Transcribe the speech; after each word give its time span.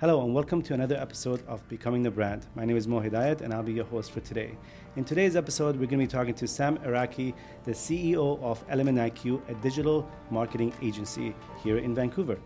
Hello 0.00 0.22
and 0.22 0.32
welcome 0.32 0.62
to 0.62 0.74
another 0.74 0.94
episode 0.94 1.44
of 1.48 1.68
Becoming 1.68 2.04
the 2.04 2.10
Brand. 2.12 2.46
My 2.54 2.64
name 2.64 2.76
is 2.76 2.86
Mo 2.86 3.00
Hedayat 3.00 3.40
and 3.40 3.52
I'll 3.52 3.64
be 3.64 3.72
your 3.72 3.84
host 3.86 4.12
for 4.12 4.20
today. 4.20 4.56
In 4.94 5.04
today's 5.04 5.34
episode, 5.34 5.74
we're 5.74 5.86
going 5.86 5.98
to 5.98 6.04
be 6.04 6.06
talking 6.06 6.34
to 6.34 6.46
Sam 6.46 6.78
Araki, 6.86 7.34
the 7.64 7.72
CEO 7.72 8.40
of 8.40 8.64
Element 8.68 8.96
IQ, 8.98 9.42
a 9.50 9.54
digital 9.54 10.08
marketing 10.30 10.72
agency 10.80 11.34
here 11.64 11.78
in 11.78 11.96
Vancouver. 11.96 12.38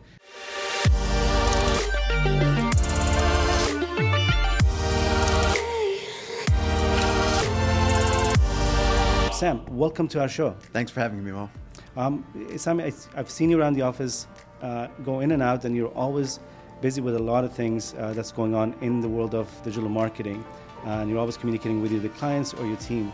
Sam, 9.30 9.66
welcome 9.77 10.09
to 10.09 10.23
our 10.23 10.29
show. 10.29 10.57
Thanks 10.73 10.91
for 10.91 11.00
having 11.00 11.23
me, 11.23 11.32
Mo. 11.32 11.50
Um, 11.98 12.25
Sam, 12.57 12.80
I've 12.80 13.30
seen 13.30 13.50
you 13.50 13.61
around 13.61 13.75
the 13.75 13.82
office, 13.82 14.27
uh, 14.62 14.87
go 15.05 15.21
in 15.21 15.32
and 15.32 15.43
out, 15.43 15.66
and 15.66 15.77
you're 15.77 15.93
always 15.93 16.41
busy 16.83 17.01
with 17.01 17.14
a 17.14 17.23
lot 17.33 17.45
of 17.45 17.53
things 17.53 17.95
uh, 17.95 18.12
that's 18.12 18.33
going 18.33 18.55
on 18.55 18.75
in 18.80 19.01
the 19.01 19.09
world 19.09 19.35
of 19.35 19.48
digital 19.62 19.88
marketing, 19.88 20.45
uh, 20.84 21.01
and 21.01 21.09
you're 21.09 21.20
always 21.20 21.37
communicating 21.37 21.80
with 21.80 21.93
either 21.93 22.09
clients 22.11 22.52
or 22.52 22.66
your 22.66 22.77
team. 22.77 23.12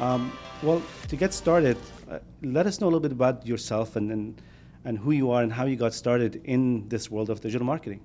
Um, 0.00 0.32
well, 0.62 0.80
to 1.08 1.16
get 1.16 1.34
started, 1.34 1.76
uh, 2.08 2.20
let 2.42 2.66
us 2.66 2.80
know 2.80 2.86
a 2.86 2.90
little 2.90 3.00
bit 3.00 3.12
about 3.12 3.44
yourself 3.44 3.96
and, 3.96 4.10
and 4.12 4.40
and 4.84 4.96
who 4.96 5.10
you 5.10 5.32
are 5.32 5.42
and 5.42 5.52
how 5.52 5.66
you 5.66 5.76
got 5.76 5.92
started 5.92 6.40
in 6.44 6.88
this 6.88 7.10
world 7.10 7.28
of 7.28 7.40
digital 7.40 7.66
marketing. 7.66 8.00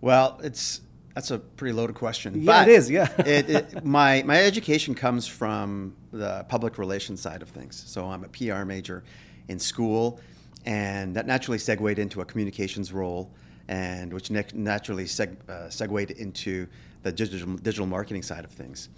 Well, 0.00 0.40
it's 0.42 0.80
that's 1.14 1.30
a 1.30 1.38
pretty 1.38 1.72
loaded 1.72 1.94
question. 1.94 2.34
Yeah, 2.34 2.46
but 2.46 2.68
it 2.68 2.74
is. 2.74 2.90
Yeah. 2.90 3.08
it, 3.18 3.48
it, 3.48 3.84
my 3.84 4.22
my 4.24 4.42
education 4.42 4.94
comes 4.96 5.28
from 5.28 5.94
the 6.10 6.44
public 6.48 6.76
relations 6.76 7.20
side 7.20 7.40
of 7.40 7.48
things. 7.48 7.82
So 7.86 8.06
I'm 8.06 8.24
a 8.24 8.28
PR 8.28 8.64
major 8.64 9.04
in 9.46 9.60
school, 9.60 10.18
and 10.66 11.14
that 11.14 11.26
naturally 11.26 11.58
segued 11.58 11.98
into 12.00 12.20
a 12.20 12.24
communications 12.24 12.92
role 12.92 13.30
and 13.68 14.12
which 14.12 14.30
ne- 14.30 14.44
naturally 14.54 15.04
seg- 15.04 15.48
uh, 15.48 15.68
segued 15.70 16.10
into 16.12 16.66
the 17.02 17.12
digital, 17.12 17.54
digital 17.56 17.86
marketing 17.86 18.22
side 18.22 18.44
of 18.44 18.50
things. 18.50 18.88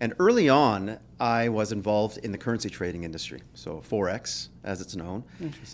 And 0.00 0.12
early 0.18 0.48
on, 0.48 0.98
I 1.20 1.48
was 1.48 1.72
involved 1.72 2.18
in 2.18 2.32
the 2.32 2.38
currency 2.38 2.68
trading 2.68 3.04
industry, 3.04 3.42
so 3.54 3.82
Forex, 3.88 4.48
as 4.64 4.80
it's 4.80 4.96
known. 4.96 5.24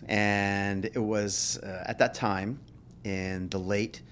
And 0.09 0.85
it 0.85 0.99
was 0.99 1.59
uh, 1.63 1.85
at 1.87 1.99
that 1.99 2.15
time, 2.15 2.61
in 3.05 3.49
the 3.49 3.59
late, 3.59 4.03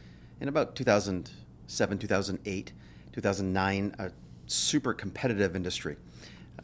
in 0.40 0.48
about 0.48 0.74
2007, 0.76 1.98
2008, 1.98 2.72
2009, 3.12 3.94
a 3.98 4.10
super 4.46 4.94
competitive 4.94 5.54
industry 5.54 5.96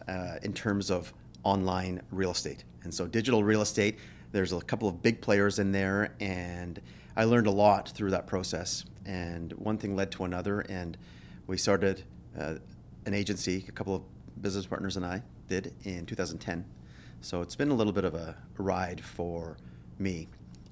uh, 0.08 0.36
in 0.42 0.52
terms 0.52 0.90
of 0.90 1.12
online 1.42 2.00
real 2.10 2.30
estate. 2.30 2.64
And 2.82 2.92
so, 2.92 3.06
digital 3.06 3.44
real 3.44 3.62
estate, 3.62 3.98
there's 4.32 4.52
a 4.52 4.60
couple 4.60 4.88
of 4.88 5.02
big 5.02 5.20
players 5.20 5.58
in 5.58 5.70
there, 5.70 6.14
and 6.20 6.80
I 7.16 7.24
learned 7.24 7.46
a 7.46 7.52
lot 7.52 7.88
through 7.90 8.10
that 8.10 8.26
process, 8.26 8.84
and 9.06 9.52
one 9.52 9.78
thing 9.78 9.94
led 9.94 10.10
to 10.12 10.24
another, 10.24 10.60
and 10.62 10.96
we 11.46 11.56
started 11.56 12.02
uh, 12.38 12.54
an 13.06 13.14
agency. 13.14 13.64
A 13.68 13.72
couple 13.72 13.94
of 13.94 14.02
business 14.42 14.66
partners 14.66 14.96
and 14.96 15.06
I 15.06 15.22
did 15.48 15.74
in 15.84 16.06
2010. 16.06 16.64
So 17.20 17.40
it's 17.40 17.54
been 17.54 17.70
a 17.70 17.74
little 17.74 17.92
bit 17.92 18.04
of 18.04 18.14
a 18.14 18.36
ride 18.58 19.00
for 19.00 19.56
me, 19.98 20.28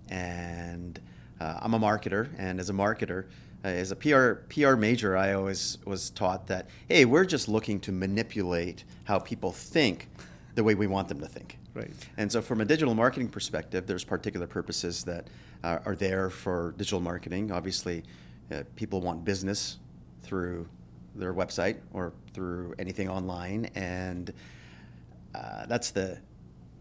and 0.08 1.00
uh, 1.40 1.60
I'm 1.62 1.74
a 1.74 1.78
marketer, 1.78 2.28
and 2.38 2.58
as 2.58 2.70
a 2.70 2.72
marketer, 2.72 3.26
uh, 3.64 3.68
as 3.68 3.92
a 3.92 3.96
PR 3.96 4.32
PR 4.48 4.74
major, 4.74 5.16
I 5.16 5.34
always 5.34 5.78
was 5.84 6.10
taught 6.10 6.48
that 6.48 6.68
hey, 6.88 7.04
we're 7.04 7.24
just 7.24 7.48
looking 7.48 7.78
to 7.80 7.92
manipulate 7.92 8.82
how 9.04 9.20
people 9.20 9.52
think 9.52 10.08
the 10.54 10.64
way 10.64 10.74
we 10.74 10.86
want 10.86 11.08
them 11.08 11.20
to 11.20 11.26
think. 11.26 11.58
Right. 11.74 11.90
And 12.16 12.30
so, 12.30 12.42
from 12.42 12.60
a 12.60 12.64
digital 12.64 12.94
marketing 12.94 13.28
perspective, 13.28 13.86
there's 13.86 14.04
particular 14.04 14.46
purposes 14.46 15.04
that 15.04 15.28
uh, 15.64 15.78
are 15.84 15.96
there 15.96 16.30
for 16.30 16.74
digital 16.76 17.00
marketing. 17.00 17.50
Obviously, 17.50 18.04
uh, 18.50 18.62
people 18.76 19.00
want 19.00 19.24
business 19.24 19.78
through 20.22 20.68
their 21.14 21.34
website 21.34 21.78
or 21.92 22.12
through 22.34 22.74
anything 22.78 23.08
online, 23.08 23.66
and 23.74 24.32
uh, 25.34 25.66
that's 25.66 25.90
the 25.90 26.18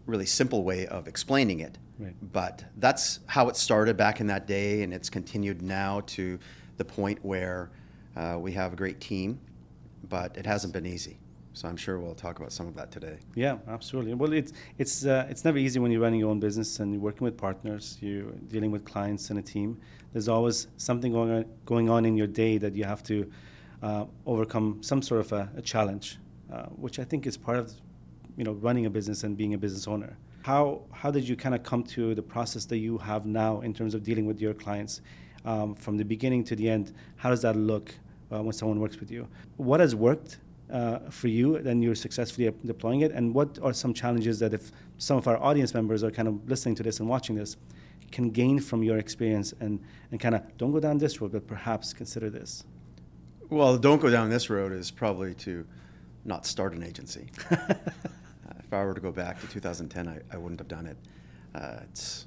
really 0.06 0.26
simple 0.26 0.64
way 0.64 0.86
of 0.86 1.08
explaining 1.08 1.60
it. 1.60 1.78
Right. 1.98 2.14
But 2.32 2.64
that's 2.78 3.20
how 3.26 3.48
it 3.48 3.56
started 3.56 3.96
back 3.96 4.20
in 4.20 4.26
that 4.26 4.46
day, 4.46 4.82
and 4.82 4.92
it's 4.92 5.08
continued 5.08 5.62
now 5.62 6.00
to 6.06 6.38
the 6.76 6.84
point 6.84 7.18
where 7.22 7.70
uh, 8.16 8.36
we 8.38 8.52
have 8.52 8.72
a 8.72 8.76
great 8.76 9.00
team, 9.00 9.40
but 10.08 10.36
it 10.36 10.44
hasn't 10.44 10.72
been 10.72 10.86
easy. 10.86 11.18
So 11.54 11.68
I'm 11.68 11.76
sure 11.76 11.98
we'll 11.98 12.14
talk 12.14 12.38
about 12.38 12.52
some 12.52 12.66
of 12.66 12.74
that 12.76 12.90
today. 12.90 13.18
Yeah, 13.34 13.58
absolutely. 13.68 14.14
Well, 14.14 14.32
it's 14.32 14.52
it's 14.78 15.04
uh, 15.04 15.26
it's 15.28 15.44
never 15.44 15.58
easy 15.58 15.78
when 15.78 15.90
you're 15.92 16.00
running 16.00 16.20
your 16.20 16.30
own 16.30 16.40
business 16.40 16.80
and 16.80 16.92
you're 16.92 17.02
working 17.02 17.24
with 17.24 17.36
partners, 17.36 17.98
you're 18.00 18.32
dealing 18.48 18.70
with 18.70 18.84
clients 18.84 19.30
and 19.30 19.38
a 19.38 19.42
team. 19.42 19.78
There's 20.12 20.28
always 20.28 20.68
something 20.78 21.12
going 21.12 21.30
on, 21.30 21.44
going 21.66 21.90
on 21.90 22.04
in 22.06 22.16
your 22.16 22.26
day 22.26 22.58
that 22.58 22.74
you 22.74 22.84
have 22.84 23.02
to 23.04 23.30
uh, 23.82 24.06
overcome 24.26 24.78
some 24.82 25.02
sort 25.02 25.20
of 25.20 25.32
a, 25.32 25.50
a 25.56 25.62
challenge, 25.62 26.18
uh, 26.50 26.66
which 26.84 26.98
I 26.98 27.04
think 27.04 27.26
is 27.26 27.36
part 27.36 27.58
of 27.58 27.72
you 28.36 28.44
know 28.44 28.52
running 28.52 28.86
a 28.86 28.90
business 28.90 29.24
and 29.24 29.36
being 29.36 29.52
a 29.52 29.58
business 29.58 29.86
owner. 29.86 30.16
How 30.42 30.82
how 30.90 31.10
did 31.10 31.28
you 31.28 31.36
kind 31.36 31.54
of 31.54 31.62
come 31.62 31.82
to 31.84 32.14
the 32.14 32.22
process 32.22 32.64
that 32.66 32.78
you 32.78 32.96
have 32.98 33.26
now 33.26 33.60
in 33.60 33.74
terms 33.74 33.94
of 33.94 34.02
dealing 34.02 34.24
with 34.24 34.40
your 34.40 34.54
clients 34.54 35.02
um, 35.44 35.74
from 35.74 35.98
the 35.98 36.04
beginning 36.04 36.44
to 36.44 36.56
the 36.56 36.70
end? 36.70 36.94
How 37.16 37.28
does 37.28 37.42
that 37.42 37.56
look 37.56 37.94
uh, 38.32 38.42
when 38.42 38.54
someone 38.54 38.80
works 38.80 38.98
with 38.98 39.10
you? 39.10 39.28
What 39.58 39.80
has 39.80 39.94
worked 39.94 40.38
uh, 40.70 40.98
for 41.10 41.28
you, 41.28 41.58
then 41.58 41.82
you're 41.82 41.94
successfully 41.94 42.52
deploying 42.64 43.00
it? 43.00 43.12
And 43.12 43.34
what 43.34 43.58
are 43.62 43.72
some 43.72 43.94
challenges 43.94 44.38
that 44.40 44.54
if 44.54 44.72
some 44.98 45.16
of 45.16 45.26
our 45.28 45.38
audience 45.42 45.74
members 45.74 46.02
are 46.04 46.10
kind 46.10 46.28
of 46.28 46.48
listening 46.48 46.74
to 46.76 46.82
this 46.82 47.00
and 47.00 47.08
watching 47.08 47.36
this, 47.36 47.56
can 48.10 48.30
gain 48.30 48.60
from 48.60 48.82
your 48.82 48.98
experience 48.98 49.54
and, 49.60 49.80
and 50.10 50.20
kind 50.20 50.34
of 50.34 50.42
don't 50.58 50.72
go 50.72 50.80
down 50.80 50.98
this 50.98 51.20
road, 51.20 51.32
but 51.32 51.46
perhaps 51.46 51.92
consider 51.92 52.30
this? 52.30 52.64
Well, 53.48 53.76
don't 53.76 54.00
go 54.00 54.10
down 54.10 54.30
this 54.30 54.50
road 54.50 54.72
is 54.72 54.90
probably 54.90 55.34
to 55.34 55.66
not 56.24 56.46
start 56.46 56.74
an 56.74 56.82
agency. 56.82 57.30
if 57.50 58.72
I 58.72 58.84
were 58.84 58.94
to 58.94 59.00
go 59.00 59.12
back 59.12 59.40
to 59.40 59.46
2010, 59.48 60.08
I, 60.08 60.20
I 60.34 60.38
wouldn't 60.38 60.60
have 60.60 60.68
done 60.68 60.86
it. 60.86 60.96
Uh, 61.54 61.80
it's 61.90 62.26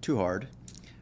too 0.00 0.16
hard 0.16 0.48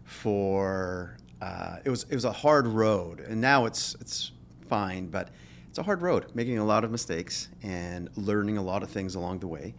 for 0.05 1.17
uh, 1.41 1.77
it 1.85 1.91
was 1.91 2.05
it 2.05 2.15
was 2.15 2.25
a 2.25 2.33
hard 2.33 2.67
road, 2.67 3.21
and 3.21 3.41
now 3.41 3.67
it's 3.67 3.97
it's 4.01 4.31
fine, 4.69 5.09
but 5.09 5.31
it's 5.73 5.79
a 5.79 5.83
hard 5.83 6.03
road, 6.03 6.27
making 6.35 6.59
a 6.59 6.65
lot 6.67 6.85
of 6.85 6.91
mistakes 6.91 7.49
and 7.63 8.11
learning 8.15 8.59
a 8.59 8.63
lot 8.63 8.83
of 8.83 8.91
things 8.91 9.15
along 9.15 9.39
the 9.39 9.47
way. 9.47 9.75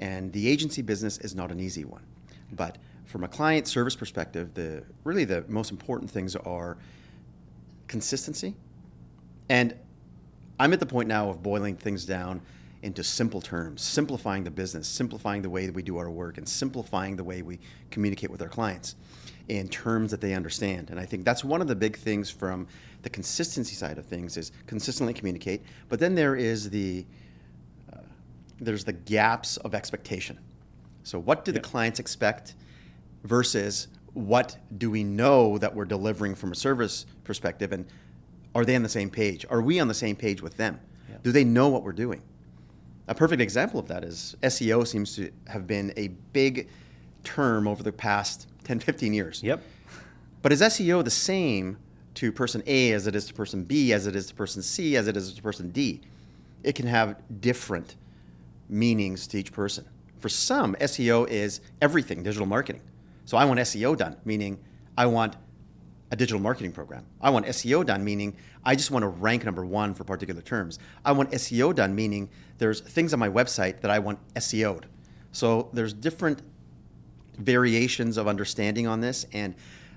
And 0.00 0.32
the 0.32 0.48
agency 0.48 0.82
business 0.82 1.16
is 1.18 1.32
not 1.32 1.52
an 1.52 1.60
easy 1.60 1.84
one. 1.84 2.02
But 2.50 2.76
from 3.04 3.22
a 3.22 3.28
client 3.28 3.68
service 3.68 3.94
perspective, 3.94 4.52
the 4.54 4.82
really 5.04 5.24
the 5.24 5.44
most 5.46 5.70
important 5.70 6.10
things 6.10 6.34
are 6.34 6.76
consistency. 7.86 8.56
And 9.48 9.76
I'm 10.58 10.72
at 10.72 10.80
the 10.80 10.86
point 10.86 11.06
now 11.06 11.30
of 11.30 11.40
boiling 11.40 11.76
things 11.76 12.04
down 12.04 12.40
into 12.82 13.04
simple 13.04 13.40
terms, 13.40 13.80
simplifying 13.80 14.42
the 14.42 14.50
business, 14.50 14.88
simplifying 14.88 15.42
the 15.42 15.50
way 15.50 15.66
that 15.66 15.72
we 15.72 15.84
do 15.84 15.98
our 15.98 16.10
work, 16.10 16.38
and 16.38 16.48
simplifying 16.48 17.14
the 17.14 17.22
way 17.22 17.42
we 17.42 17.60
communicate 17.92 18.30
with 18.32 18.42
our 18.42 18.48
clients 18.48 18.96
in 19.48 19.68
terms 19.68 20.10
that 20.10 20.20
they 20.20 20.34
understand. 20.34 20.90
And 20.90 21.00
I 21.00 21.06
think 21.06 21.24
that's 21.24 21.42
one 21.42 21.60
of 21.60 21.68
the 21.68 21.74
big 21.74 21.96
things 21.96 22.30
from 22.30 22.66
the 23.02 23.10
consistency 23.10 23.74
side 23.74 23.98
of 23.98 24.06
things 24.06 24.36
is 24.36 24.52
consistently 24.66 25.14
communicate. 25.14 25.62
But 25.88 26.00
then 26.00 26.14
there 26.14 26.36
is 26.36 26.70
the 26.70 27.06
uh, 27.92 28.00
there's 28.60 28.84
the 28.84 28.92
gaps 28.92 29.56
of 29.58 29.74
expectation. 29.74 30.38
So 31.02 31.18
what 31.18 31.44
do 31.44 31.52
the 31.52 31.60
clients 31.60 31.98
expect 31.98 32.54
versus 33.24 33.88
what 34.12 34.56
do 34.76 34.90
we 34.90 35.04
know 35.04 35.58
that 35.58 35.74
we're 35.74 35.84
delivering 35.84 36.34
from 36.34 36.52
a 36.52 36.54
service 36.54 37.06
perspective 37.24 37.72
and 37.72 37.86
are 38.54 38.64
they 38.64 38.74
on 38.74 38.82
the 38.82 38.88
same 38.88 39.10
page? 39.10 39.46
Are 39.48 39.62
we 39.62 39.78
on 39.78 39.88
the 39.88 39.94
same 39.94 40.16
page 40.16 40.42
with 40.42 40.56
them? 40.56 40.80
Do 41.22 41.32
they 41.32 41.44
know 41.44 41.68
what 41.68 41.82
we're 41.82 41.92
doing? 41.92 42.22
A 43.06 43.14
perfect 43.14 43.40
example 43.40 43.80
of 43.80 43.88
that 43.88 44.04
is 44.04 44.36
SEO 44.42 44.86
seems 44.86 45.14
to 45.16 45.30
have 45.46 45.66
been 45.66 45.92
a 45.96 46.08
big 46.32 46.68
term 47.24 47.66
over 47.66 47.82
the 47.82 47.92
past 47.92 48.46
10, 48.64 48.80
15 48.80 49.14
years. 49.14 49.42
Yep. 49.42 49.62
But 50.42 50.52
is 50.52 50.60
SEO 50.60 51.04
the 51.04 51.10
same 51.10 51.78
to 52.14 52.32
person 52.32 52.62
A 52.66 52.92
as 52.92 53.06
it 53.06 53.14
is 53.14 53.26
to 53.26 53.34
person 53.34 53.64
B, 53.64 53.92
as 53.92 54.06
it 54.06 54.16
is 54.16 54.26
to 54.26 54.34
person 54.34 54.62
C, 54.62 54.96
as 54.96 55.08
it 55.08 55.16
is 55.16 55.32
to 55.32 55.42
person 55.42 55.70
D? 55.70 56.00
It 56.62 56.74
can 56.74 56.86
have 56.86 57.16
different 57.40 57.96
meanings 58.68 59.26
to 59.28 59.38
each 59.38 59.52
person. 59.52 59.86
For 60.18 60.28
some, 60.28 60.74
SEO 60.76 61.28
is 61.28 61.60
everything 61.80 62.22
digital 62.22 62.46
marketing. 62.46 62.82
So 63.24 63.36
I 63.36 63.44
want 63.44 63.60
SEO 63.60 63.96
done, 63.96 64.16
meaning 64.24 64.58
I 64.96 65.06
want 65.06 65.36
a 66.10 66.16
digital 66.16 66.40
marketing 66.40 66.72
program. 66.72 67.04
I 67.20 67.30
want 67.30 67.46
SEO 67.46 67.84
done, 67.84 68.04
meaning 68.04 68.36
I 68.64 68.74
just 68.74 68.90
want 68.90 69.02
to 69.02 69.08
rank 69.08 69.44
number 69.44 69.64
one 69.64 69.94
for 69.94 70.04
particular 70.04 70.40
terms. 70.40 70.78
I 71.04 71.12
want 71.12 71.30
SEO 71.32 71.74
done, 71.74 71.94
meaning 71.94 72.30
there's 72.58 72.80
things 72.80 73.12
on 73.12 73.20
my 73.20 73.28
website 73.28 73.80
that 73.82 73.90
I 73.90 73.98
want 73.98 74.18
SEO'd. 74.34 74.86
So 75.32 75.68
there's 75.72 75.92
different 75.92 76.42
variations 77.38 78.16
of 78.16 78.28
understanding 78.28 78.86
on 78.86 79.00
this. 79.00 79.26
And 79.32 79.54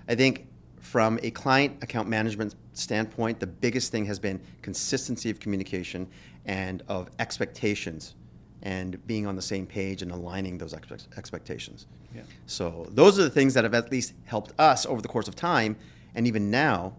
I 0.07 0.15
think 0.15 0.47
from 0.79 1.19
a 1.23 1.31
client 1.31 1.83
account 1.83 2.07
management 2.07 2.55
standpoint, 2.73 3.39
the 3.39 3.47
biggest 3.47 3.91
thing 3.91 4.05
has 4.05 4.19
been 4.19 4.41
consistency 4.61 5.29
of 5.29 5.39
communication 5.39 6.07
and 6.45 6.83
of 6.87 7.09
expectations 7.19 8.15
and 8.63 9.05
being 9.07 9.25
on 9.25 9.35
the 9.35 9.41
same 9.41 9.65
page 9.65 10.01
and 10.01 10.11
aligning 10.11 10.57
those 10.57 10.73
expectations. 11.17 11.87
Yeah. 12.15 12.21
So 12.45 12.87
those 12.91 13.17
are 13.19 13.23
the 13.23 13.29
things 13.29 13.53
that 13.55 13.63
have 13.63 13.73
at 13.73 13.91
least 13.91 14.13
helped 14.25 14.53
us 14.59 14.85
over 14.85 15.01
the 15.01 15.07
course 15.07 15.27
of 15.27 15.35
time 15.35 15.75
and 16.13 16.27
even 16.27 16.51
now 16.51 16.93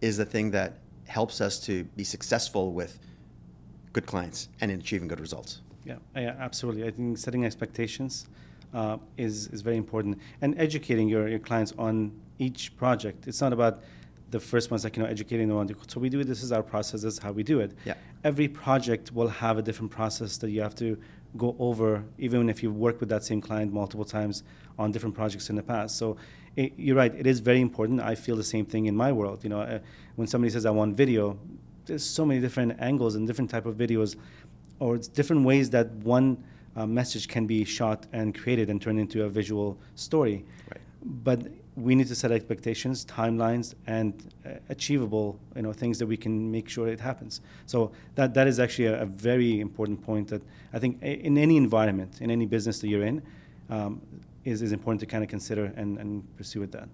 is 0.00 0.16
the 0.16 0.24
thing 0.24 0.50
that 0.52 0.78
helps 1.06 1.40
us 1.40 1.58
to 1.60 1.84
be 1.84 2.04
successful 2.04 2.72
with 2.72 2.98
good 3.92 4.06
clients 4.06 4.48
and 4.60 4.70
in 4.70 4.80
achieving 4.80 5.08
good 5.08 5.20
results. 5.20 5.60
Yeah, 5.84 5.96
yeah, 6.14 6.34
absolutely. 6.38 6.86
I 6.86 6.90
think 6.90 7.16
setting 7.18 7.44
expectations 7.44 8.26
uh, 8.74 8.98
is 9.16 9.48
is 9.48 9.62
very 9.62 9.76
important, 9.76 10.18
and 10.40 10.58
educating 10.58 11.08
your, 11.08 11.28
your 11.28 11.38
clients 11.38 11.72
on 11.78 12.12
each 12.38 12.76
project. 12.76 13.26
It's 13.26 13.40
not 13.40 13.52
about 13.52 13.82
the 14.30 14.40
first 14.40 14.70
one's 14.70 14.84
like 14.84 14.96
you 14.96 15.02
know 15.02 15.08
educating 15.08 15.48
them 15.48 15.56
on. 15.56 15.68
So 15.86 16.00
we 16.00 16.08
do 16.08 16.22
this 16.24 16.42
is 16.42 16.52
our 16.52 16.62
process. 16.62 17.02
This 17.02 17.14
is 17.14 17.18
how 17.18 17.32
we 17.32 17.42
do 17.42 17.60
it. 17.60 17.72
Yeah. 17.84 17.94
Every 18.24 18.48
project 18.48 19.12
will 19.12 19.28
have 19.28 19.58
a 19.58 19.62
different 19.62 19.90
process 19.90 20.36
that 20.38 20.50
you 20.50 20.60
have 20.60 20.74
to 20.76 20.98
go 21.36 21.54
over, 21.58 22.04
even 22.18 22.48
if 22.48 22.62
you've 22.62 22.76
worked 22.76 23.00
with 23.00 23.08
that 23.10 23.24
same 23.24 23.40
client 23.40 23.72
multiple 23.72 24.04
times 24.04 24.42
on 24.78 24.92
different 24.92 25.14
projects 25.14 25.50
in 25.50 25.56
the 25.56 25.62
past. 25.62 25.96
So 25.96 26.16
it, 26.56 26.72
you're 26.76 26.96
right. 26.96 27.14
It 27.14 27.26
is 27.26 27.40
very 27.40 27.60
important. 27.60 28.00
I 28.00 28.14
feel 28.14 28.36
the 28.36 28.44
same 28.44 28.64
thing 28.64 28.86
in 28.86 28.96
my 28.96 29.12
world. 29.12 29.44
You 29.44 29.50
know, 29.50 29.60
uh, 29.60 29.78
when 30.16 30.26
somebody 30.26 30.50
says 30.50 30.66
I 30.66 30.70
want 30.70 30.96
video, 30.96 31.38
there's 31.86 32.04
so 32.04 32.24
many 32.24 32.40
different 32.40 32.76
angles 32.80 33.14
and 33.14 33.26
different 33.26 33.50
type 33.50 33.66
of 33.66 33.76
videos, 33.76 34.16
or 34.78 34.96
it's 34.96 35.08
different 35.08 35.44
ways 35.44 35.70
that 35.70 35.90
one 35.92 36.42
uh, 36.78 36.86
message 36.86 37.26
can 37.28 37.46
be 37.46 37.64
shot 37.64 38.06
and 38.12 38.26
created 38.40 38.70
and 38.70 38.80
turned 38.80 39.00
into 39.00 39.24
a 39.24 39.28
visual 39.28 39.76
story. 39.94 40.44
Right. 40.70 40.80
But 41.24 41.40
we 41.76 41.94
need 41.94 42.08
to 42.08 42.14
set 42.14 42.30
expectations, 42.32 43.04
timelines, 43.04 43.74
and 43.86 44.12
uh, 44.44 44.50
achievable, 44.68 45.38
you 45.54 45.62
know, 45.62 45.72
things 45.72 45.98
that 45.98 46.06
we 46.06 46.16
can 46.16 46.50
make 46.50 46.68
sure 46.68 46.88
it 46.88 47.00
happens. 47.00 47.40
So 47.66 47.92
that 48.16 48.34
that 48.34 48.46
is 48.46 48.58
actually 48.58 48.86
a, 48.86 49.02
a 49.02 49.06
very 49.06 49.60
important 49.60 50.02
point 50.02 50.28
that 50.28 50.42
I 50.72 50.78
think 50.78 51.02
in 51.02 51.38
any 51.38 51.56
environment, 51.56 52.20
in 52.20 52.30
any 52.30 52.46
business 52.46 52.80
that 52.80 52.88
you're 52.88 53.04
in, 53.04 53.22
um, 53.70 54.00
is, 54.44 54.62
is 54.62 54.72
important 54.72 55.00
to 55.00 55.06
kind 55.06 55.22
of 55.22 55.30
consider 55.30 55.72
and, 55.76 55.98
and 55.98 56.36
pursue 56.36 56.60
with 56.60 56.72
that. 56.72 56.88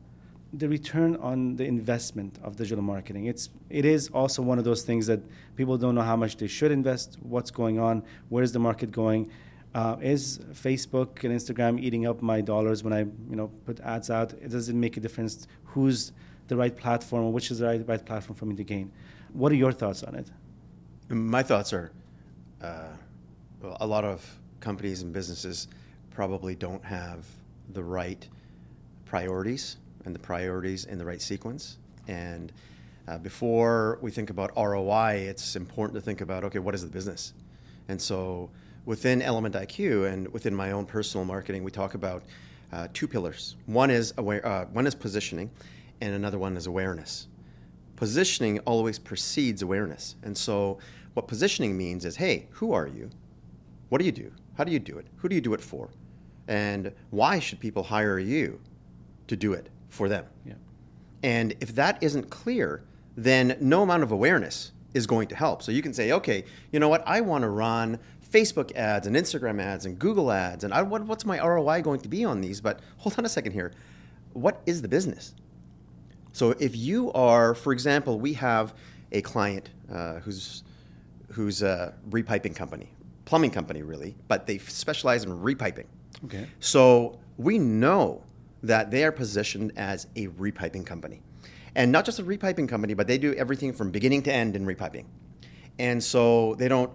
The 0.54 0.69
return 0.69 1.16
on 1.16 1.56
the 1.56 1.64
investment 1.64 2.38
of 2.42 2.56
digital 2.56 2.84
marketing. 2.84 3.26
It's 3.26 3.50
it 3.70 3.84
is 3.84 4.08
also 4.20 4.40
one 4.42 4.58
of 4.58 4.64
those 4.64 4.82
things 4.82 5.06
that 5.06 5.20
people 5.56 5.76
don't 5.76 5.94
know 5.94 6.06
how 6.12 6.16
much 6.16 6.37
they 6.37 6.46
should 6.46 6.70
invest, 6.70 7.19
what's 7.22 7.50
going 7.50 7.78
on, 7.78 8.02
where's 8.28 8.52
the 8.52 8.60
market 8.60 8.92
going. 8.92 9.30
Uh, 9.75 9.97
is 10.00 10.38
Facebook 10.53 11.25
and 11.25 11.35
Instagram 11.35 11.81
eating 11.81 12.06
up 12.06 12.23
my 12.23 12.41
dollars 12.41 12.85
when 12.85 12.93
I 12.93 13.00
you 13.00 13.37
know 13.37 13.49
put 13.67 13.81
ads 13.81 14.09
out? 14.09 14.32
It 14.35 14.50
doesn't 14.50 14.79
make 14.79 14.97
a 14.97 15.00
difference 15.00 15.49
who's 15.65 16.12
the 16.47 16.56
right 16.56 16.76
platform 16.76 17.25
or 17.25 17.32
which 17.32 17.50
is 17.50 17.59
the 17.59 17.67
right, 17.67 17.88
right 17.88 18.05
platform 18.05 18.37
for 18.37 18.47
me 18.47 18.55
to 18.56 18.65
gain. 18.65 18.93
What 19.32 19.50
are 19.50 19.56
your 19.56 19.73
thoughts 19.73 20.05
on 20.05 20.15
it? 20.15 20.31
My 21.09 21.43
thoughts 21.43 21.73
are 21.73 21.91
uh, 22.62 22.88
well, 23.62 23.76
a 23.81 23.87
lot 23.87 24.05
of 24.05 24.25
companies 24.61 25.03
and 25.03 25.12
businesses 25.12 25.69
probably 26.11 26.55
don't 26.55 26.85
have 26.85 27.26
the 27.73 27.82
right 27.82 28.29
priorities 29.05 29.76
and 30.05 30.15
the 30.15 30.19
priorities 30.19 30.85
in 30.85 30.99
the 30.99 31.05
right 31.05 31.21
sequence. 31.21 31.79
And 32.06 32.53
uh, 33.09 33.19
before 33.19 33.99
we 34.00 34.11
think 34.11 34.31
about 34.31 34.50
ROI, 34.56 35.26
it's 35.29 35.56
important 35.56 35.97
to 35.97 36.00
think 36.00 36.21
about 36.21 36.44
okay, 36.44 36.61
what 36.61 36.75
is 36.75 36.82
the 36.82 36.91
business? 36.91 37.32
And 37.88 38.00
so 38.00 38.50
within 38.84 39.22
Element 39.22 39.54
IQ 39.54 40.12
and 40.12 40.28
within 40.32 40.54
my 40.54 40.72
own 40.72 40.86
personal 40.86 41.25
marketing, 41.25 41.64
we 41.64 41.70
talk 41.70 41.94
about 41.94 42.22
uh, 42.72 42.88
two 42.92 43.08
pillars. 43.08 43.56
One 43.66 43.90
is 43.90 44.12
aware, 44.19 44.44
uh, 44.46 44.66
one 44.66 44.86
is 44.86 44.94
positioning, 44.94 45.50
and 46.00 46.14
another 46.14 46.38
one 46.38 46.56
is 46.56 46.66
awareness. 46.66 47.28
Positioning 47.96 48.58
always 48.60 48.98
precedes 48.98 49.62
awareness, 49.62 50.16
and 50.22 50.36
so 50.36 50.78
what 51.14 51.28
positioning 51.28 51.76
means 51.76 52.04
is, 52.04 52.16
hey, 52.16 52.48
who 52.50 52.72
are 52.72 52.88
you? 52.88 53.08
What 53.88 53.98
do 53.98 54.04
you 54.04 54.12
do? 54.12 54.32
How 54.56 54.64
do 54.64 54.72
you 54.72 54.81
do 54.81 54.98
it? 54.98 55.06
Who 55.16 55.28
do 55.28 55.34
you 55.34 55.40
do 55.40 55.54
it 55.54 55.60
for? 55.60 55.90
And 56.48 56.92
why 57.10 57.38
should 57.38 57.60
people 57.60 57.84
hire 57.84 58.19
you 58.19 58.60
to 59.28 59.37
do 59.37 59.52
it 59.52 59.69
for 59.88 60.08
them? 60.08 60.26
Yeah. 60.44 60.54
And 61.22 61.54
if 61.60 61.75
that 61.76 62.02
isn't 62.02 62.30
clear, 62.30 62.82
then 63.16 63.56
no 63.60 63.82
amount 63.82 64.02
of 64.02 64.12
awareness 64.12 64.72
is 64.92 65.06
going 65.06 65.28
to 65.28 65.37
help. 65.37 65.62
So 65.62 65.72
you 65.72 65.82
can 65.82 65.94
say, 65.94 66.12
okay, 66.12 66.44
you 66.72 66.80
know 66.80 66.88
what? 66.88 67.02
I 67.06 67.20
want 67.20 67.42
to 67.42 67.48
run 67.48 67.98
Facebook 68.34 68.75
ads 68.75 69.06
and 69.06 69.14
Instagram 69.14 69.62
ads 69.62 69.86
and 69.86 69.96
Google 69.96 70.32
ads, 70.32 70.64
and 70.64 70.75
I, 70.75 70.82
what, 70.82 71.04
what's 71.04 71.25
my 71.25 71.38
ROI 71.38 71.82
going 71.82 72.00
to 72.00 72.08
be 72.08 72.25
on 72.25 72.40
these? 72.40 72.60
But 72.60 72.81
hold 72.96 73.16
on 73.16 73.25
a 73.25 73.28
second 73.28 73.52
here. 73.52 73.72
What 74.32 74.60
is 74.66 74.82
the 74.82 74.88
business? 74.88 75.34
So 76.32 76.50
if 76.58 76.76
you 76.76 77.12
are, 77.12 77.54
for 77.54 77.72
example, 77.72 78.19
we 78.19 78.32
have 78.32 78.75
a 79.12 79.22
client 79.22 79.70
uh, 79.92 80.14
who's 80.14 80.64
who's 81.31 81.62
a 81.62 81.94
repiping 82.10 82.56
company, 82.56 82.90
plumbing 83.25 83.52
company 83.52 83.82
really, 83.82 84.16
but 84.26 84.46
they 84.46 84.58
specialize 84.58 85.25
in 85.25 85.30
repiping. 85.30 85.87
Okay. 86.25 86.46
So 86.58 87.19
we 87.37 87.58
know 87.58 88.25
that 88.64 88.90
they 88.90 89.04
are 89.04 89.12
positioned 89.12 89.72
as 89.76 90.06
a 90.16 90.26
repiping 90.28 90.84
company. 90.84 91.22
And 91.76 91.92
not 91.92 92.04
just 92.04 92.19
a 92.19 92.25
repiping 92.25 92.69
company, 92.69 92.94
but 92.94 93.06
they 93.06 93.19
do 93.19 93.34
everything 93.34 93.72
from 93.72 93.90
beginning 93.90 94.22
to 94.22 94.32
end 94.32 94.56
in 94.56 94.64
repiping. 94.64 95.06
And 95.78 96.02
so 96.02 96.54
they 96.54 96.69
don't 96.69 96.92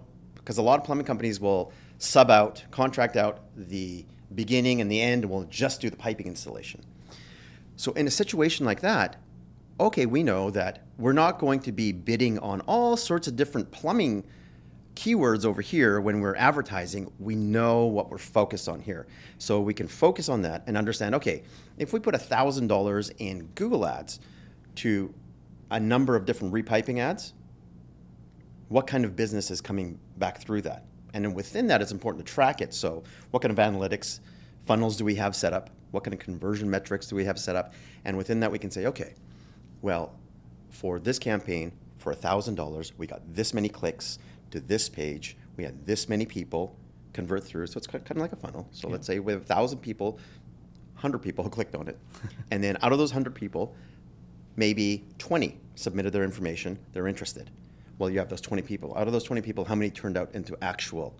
because 0.50 0.58
a 0.58 0.62
lot 0.62 0.80
of 0.80 0.84
plumbing 0.84 1.06
companies 1.06 1.38
will 1.38 1.70
sub 1.98 2.28
out, 2.28 2.64
contract 2.72 3.16
out 3.16 3.38
the 3.56 4.04
beginning 4.34 4.80
and 4.80 4.90
the 4.90 5.00
end, 5.00 5.22
and 5.22 5.30
will 5.30 5.44
just 5.44 5.80
do 5.80 5.88
the 5.88 5.96
piping 5.96 6.26
installation. 6.26 6.84
So 7.76 7.92
in 7.92 8.08
a 8.08 8.10
situation 8.10 8.66
like 8.66 8.80
that, 8.80 9.14
okay, 9.78 10.06
we 10.06 10.24
know 10.24 10.50
that 10.50 10.82
we're 10.98 11.12
not 11.12 11.38
going 11.38 11.60
to 11.60 11.70
be 11.70 11.92
bidding 11.92 12.40
on 12.40 12.62
all 12.62 12.96
sorts 12.96 13.28
of 13.28 13.36
different 13.36 13.70
plumbing 13.70 14.24
keywords 14.96 15.44
over 15.44 15.62
here 15.62 16.00
when 16.00 16.20
we're 16.20 16.34
advertising. 16.34 17.12
We 17.20 17.36
know 17.36 17.84
what 17.86 18.10
we're 18.10 18.18
focused 18.18 18.68
on 18.68 18.80
here. 18.80 19.06
So 19.38 19.60
we 19.60 19.72
can 19.72 19.86
focus 19.86 20.28
on 20.28 20.42
that 20.42 20.64
and 20.66 20.76
understand, 20.76 21.14
okay, 21.14 21.44
if 21.78 21.92
we 21.92 22.00
put 22.00 22.16
$1,000 22.16 23.12
in 23.18 23.46
Google 23.54 23.86
ads 23.86 24.18
to 24.74 25.14
a 25.70 25.78
number 25.78 26.16
of 26.16 26.24
different 26.24 26.52
repiping 26.52 26.98
ads, 26.98 27.34
what 28.70 28.86
kind 28.86 29.04
of 29.04 29.16
business 29.16 29.50
is 29.50 29.60
coming 29.60 29.98
back 30.16 30.40
through 30.40 30.62
that? 30.62 30.84
And 31.12 31.24
then 31.24 31.34
within 31.34 31.66
that, 31.66 31.82
it's 31.82 31.90
important 31.90 32.24
to 32.24 32.32
track 32.32 32.60
it. 32.60 32.72
So, 32.72 33.02
what 33.32 33.42
kind 33.42 33.50
of 33.50 33.58
analytics 33.58 34.20
funnels 34.64 34.96
do 34.96 35.04
we 35.04 35.16
have 35.16 35.34
set 35.34 35.52
up? 35.52 35.70
What 35.90 36.04
kind 36.04 36.14
of 36.14 36.20
conversion 36.20 36.70
metrics 36.70 37.08
do 37.08 37.16
we 37.16 37.24
have 37.24 37.36
set 37.36 37.56
up? 37.56 37.74
And 38.04 38.16
within 38.16 38.38
that, 38.40 38.52
we 38.52 38.60
can 38.60 38.70
say, 38.70 38.86
okay, 38.86 39.14
well, 39.82 40.14
for 40.70 41.00
this 41.00 41.18
campaign, 41.18 41.72
for 41.98 42.14
$1,000, 42.14 42.92
we 42.96 43.08
got 43.08 43.22
this 43.34 43.52
many 43.52 43.68
clicks 43.68 44.20
to 44.52 44.60
this 44.60 44.88
page. 44.88 45.36
We 45.56 45.64
had 45.64 45.84
this 45.84 46.08
many 46.08 46.24
people 46.24 46.76
convert 47.12 47.42
through. 47.42 47.66
So, 47.66 47.76
it's 47.76 47.88
kind 47.88 48.08
of 48.08 48.18
like 48.18 48.32
a 48.32 48.36
funnel. 48.36 48.68
So, 48.70 48.86
yeah. 48.86 48.92
let's 48.92 49.06
say 49.06 49.18
we 49.18 49.32
have 49.32 49.42
1,000 49.42 49.80
people, 49.80 50.12
100 50.92 51.18
people 51.18 51.48
clicked 51.50 51.74
on 51.74 51.88
it. 51.88 51.98
and 52.52 52.62
then 52.62 52.78
out 52.82 52.92
of 52.92 52.98
those 52.98 53.10
100 53.10 53.34
people, 53.34 53.74
maybe 54.54 55.04
20 55.18 55.58
submitted 55.74 56.12
their 56.12 56.22
information, 56.22 56.78
they're 56.92 57.08
interested 57.08 57.50
well, 58.00 58.08
you 58.08 58.18
have 58.18 58.30
those 58.30 58.40
20 58.40 58.62
people. 58.62 58.96
Out 58.96 59.06
of 59.06 59.12
those 59.12 59.24
20 59.24 59.42
people, 59.42 59.62
how 59.66 59.74
many 59.74 59.90
turned 59.90 60.16
out 60.16 60.34
into 60.34 60.56
actual 60.62 61.14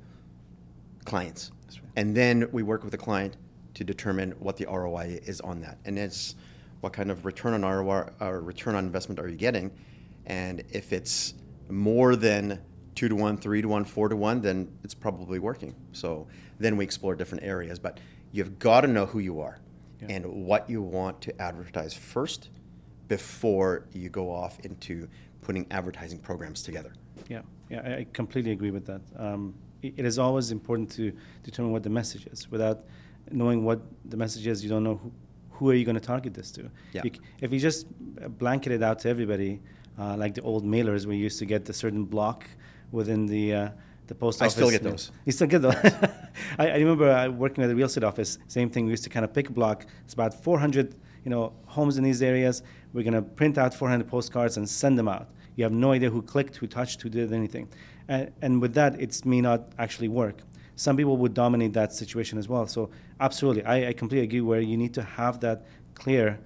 clients? 1.05 1.53
Right. 1.69 1.83
And 1.95 2.17
then 2.17 2.49
we 2.53 2.63
work 2.63 2.83
with 2.83 2.93
the 2.93 2.99
client 2.99 3.37
to 3.75 3.85
determine 3.85 4.31
what 4.39 4.57
the 4.57 4.65
ROI 4.65 5.21
is 5.27 5.43
on 5.43 5.61
that. 5.61 5.77
And 5.85 5.99
it's 5.99 6.37
what 6.81 6.95
kind 6.95 7.11
of 7.11 7.27
return 7.27 7.53
on 7.53 7.71
ROI 7.71 8.09
or 8.21 8.41
return 8.41 8.75
on 8.75 8.87
investment 8.87 9.21
are 9.21 9.29
you 9.29 9.37
getting? 9.37 9.71
And 10.25 10.65
if 10.71 10.95
it's 10.95 11.35
more 11.69 12.17
than 12.17 12.59
two 12.95 13.11
to 13.11 13.15
one, 13.15 13.37
three 13.37 13.61
to 13.61 13.69
one, 13.69 13.85
four 13.85 14.09
to 14.09 14.17
one, 14.17 14.41
then 14.41 14.73
it's 14.83 14.95
probably 14.95 15.39
working. 15.39 15.75
So 15.93 16.29
then 16.59 16.79
we 16.79 16.85
explore 16.85 17.15
different 17.15 17.45
areas. 17.45 17.79
But 17.79 18.01
you've 18.33 18.59
got 18.59 18.81
to 18.81 18.87
know 18.89 19.05
who 19.05 19.19
you 19.19 19.41
are 19.41 19.59
yeah. 20.01 20.17
and 20.17 20.47
what 20.47 20.71
you 20.71 20.81
want 20.81 21.21
to 21.21 21.43
advertise 21.43 21.93
first 21.93 22.49
before 23.07 23.87
you 23.93 24.09
go 24.09 24.33
off 24.33 24.61
into 24.61 25.09
putting 25.41 25.67
advertising 25.71 26.19
programs 26.19 26.63
together. 26.63 26.93
Yeah, 27.29 27.43
yeah, 27.69 27.97
I 27.99 28.07
completely 28.13 28.53
agree 28.53 28.71
with 28.71 28.87
that. 28.87 29.01
Um, 29.17 29.55
it, 29.83 30.05
is 30.05 30.19
always 30.19 30.51
important 30.51 30.91
to 30.93 31.13
determine 31.43 31.73
what 31.73 31.83
the 31.83 31.91
message 31.91 32.27
is. 32.27 32.51
Without 32.51 32.85
knowing 33.31 33.65
what 33.65 33.81
the 34.07 34.17
message 34.17 34.47
is, 34.47 34.63
you 34.63 34.69
don't 34.69 34.85
know 34.85 34.97
who, 34.97 35.13
who 35.51 35.71
are 35.71 35.75
you 35.75 35.85
going 35.85 35.95
to 35.95 36.01
target 36.01 36.35
this 36.35 36.51
to. 36.53 36.71
Yeah. 36.93 37.03
You, 37.05 37.11
if 37.41 37.53
you 37.53 37.61
just 37.61 37.87
blanket 38.39 38.73
it 38.73 38.83
out 38.83 38.99
to 39.01 39.09
everybody, 39.09 39.61
uh, 39.99 40.17
like 40.17 40.35
the 40.35 40.43
old 40.43 40.65
mailers, 40.65 41.07
we 41.07 41.17
used 41.17 41.39
to 41.39 41.47
get 41.47 41.69
a 41.69 41.73
certain 41.73 42.05
block 42.05 42.47
within 42.93 43.27
the 43.27 43.55
uh, 43.55 43.69
the 44.07 44.15
post 44.15 44.43
office. 44.43 44.55
I 44.55 44.57
still 44.57 44.71
get 44.71 44.83
those. 44.83 45.13
You 45.25 45.33
still 45.33 45.47
get 45.47 45.63
those. 45.63 45.75
I, 46.59 46.71
I, 46.71 46.77
remember 46.77 47.11
uh, 47.11 47.29
working 47.31 47.65
at 47.65 47.69
the 47.69 47.77
real 47.77 47.87
estate 47.87 48.05
office. 48.05 48.39
Same 48.49 48.69
thing. 48.69 48.85
We 48.85 48.91
used 48.91 49.05
to 49.05 49.11
kind 49.11 49.25
of 49.25 49.33
pick 49.33 49.49
a 49.49 49.53
block. 49.53 49.87
It's 50.05 50.15
about 50.15 50.35
400 50.35 50.95
you 51.25 51.31
know, 51.31 51.53
homes 51.67 51.99
in 51.99 52.05
these 52.05 52.23
areas. 52.23 52.63
We're 52.93 53.05
going 53.05 53.15
to 53.15 53.23
print 53.23 53.59
out 53.59 53.75
400 53.75 54.09
postcards 54.09 54.57
and 54.57 54.69
send 54.69 54.99
them 54.99 55.09
out. 55.09 55.29
You 55.57 55.65
have 55.65 55.73
no 55.73 55.93
idea 55.93 56.11
who 56.11 56.23
clicked, 56.23 56.57
who 56.57 56.67
touched, 56.67 57.03
who 57.03 57.09
did 57.09 57.33
anything. 57.33 57.69
And, 58.09 58.33
and 58.43 58.61
with 58.61 58.75
that, 58.75 59.01
it 59.01 59.25
may 59.25 59.41
not 59.41 59.73
actually 59.79 60.09
work. 60.09 60.39
Some 60.77 60.97
people 60.97 61.17
would 61.19 61.35
dominate 61.35 61.75
that 61.75 61.93
situation 61.93 62.39
as 62.39 62.49
well. 62.49 62.67
So, 62.67 62.91
absolutely, 63.21 63.65
I, 63.65 63.89
I 63.89 63.93
completely 63.93 64.25
agree 64.25 64.41
where 64.41 64.61
you 64.61 64.77
need 64.77 64.95
to 64.95 65.03
have 65.03 65.41
that 65.41 65.67
clear 65.95 66.39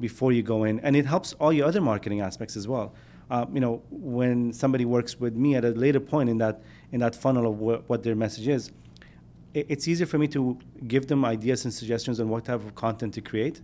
before 0.00 0.32
you 0.32 0.42
go 0.42 0.64
in. 0.64 0.80
And 0.80 0.96
it 0.96 1.04
helps 1.04 1.34
all 1.34 1.52
your 1.52 1.66
other 1.66 1.80
marketing 1.80 2.20
aspects 2.20 2.56
as 2.56 2.66
well. 2.66 2.94
Uh, 3.30 3.46
you 3.52 3.60
know, 3.60 3.82
when 3.90 4.52
somebody 4.52 4.84
works 4.84 5.20
with 5.20 5.34
me 5.36 5.54
at 5.54 5.64
a 5.64 5.70
later 5.70 6.00
point 6.00 6.28
in 6.28 6.38
that, 6.38 6.62
in 6.90 7.00
that 7.00 7.14
funnel 7.14 7.46
of 7.50 7.58
wh- 7.58 7.88
what 7.88 8.02
their 8.02 8.14
message 8.14 8.48
is, 8.48 8.72
it, 9.54 9.66
it's 9.68 9.88
easier 9.88 10.06
for 10.06 10.18
me 10.18 10.28
to 10.28 10.58
give 10.86 11.06
them 11.06 11.24
ideas 11.24 11.64
and 11.64 11.72
suggestions 11.72 12.20
on 12.20 12.28
what 12.28 12.44
type 12.44 12.64
of 12.64 12.74
content 12.74 13.14
to 13.14 13.20
create 13.20 13.60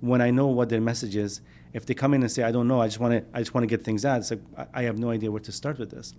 when 0.00 0.20
I 0.20 0.30
know 0.30 0.46
what 0.48 0.68
their 0.68 0.80
message 0.80 1.16
is, 1.16 1.40
if 1.72 1.86
they 1.86 1.94
come 1.94 2.14
in 2.14 2.22
and 2.22 2.30
say, 2.30 2.42
"I 2.42 2.52
don't 2.52 2.68
know, 2.68 2.80
I 2.80 2.86
just 2.86 3.00
want 3.00 3.12
to, 3.12 3.24
I 3.36 3.40
just 3.40 3.54
want 3.54 3.62
to 3.62 3.68
get 3.68 3.84
things 3.84 4.04
out," 4.04 4.18
it's 4.18 4.30
like 4.30 4.40
I, 4.72 4.82
have 4.82 4.98
no 4.98 5.10
idea 5.10 5.30
where 5.30 5.40
to 5.40 5.52
start 5.52 5.78
with 5.78 5.90
this, 5.90 6.14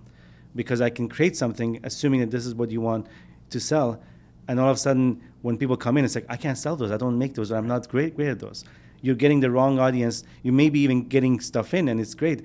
because 0.56 0.82
I 0.82 0.90
can 0.90 1.08
create 1.10 1.36
something 1.36 1.80
assuming 1.84 2.20
that 2.22 2.32
this 2.32 2.46
is 2.46 2.56
what 2.56 2.72
you 2.72 2.82
want 2.82 3.08
to 3.50 3.60
sell, 3.60 4.02
and 4.48 4.60
all 4.60 4.70
of 4.70 4.76
a 4.76 4.80
sudden 4.80 5.22
when 5.42 5.58
people 5.58 5.78
come 5.78 5.98
in, 5.98 6.06
it's 6.06 6.16
like 6.16 6.26
I 6.30 6.38
can't 6.38 6.58
sell 6.58 6.76
those, 6.76 6.92
I 6.92 6.98
don't 6.98 7.18
make 7.18 7.34
those, 7.36 7.52
I'm 7.52 7.68
not 7.68 7.88
great 7.88 8.16
great 8.16 8.30
at 8.30 8.40
those. 8.40 8.66
You're 9.02 9.16
getting 9.16 9.40
the 9.40 9.52
wrong 9.52 9.80
audience. 9.80 10.24
You 10.42 10.52
may 10.52 10.70
be 10.70 10.80
even 10.80 11.08
getting 11.08 11.40
stuff 11.40 11.74
in, 11.74 11.88
and 11.88 12.00
it's 12.00 12.16
great. 12.16 12.44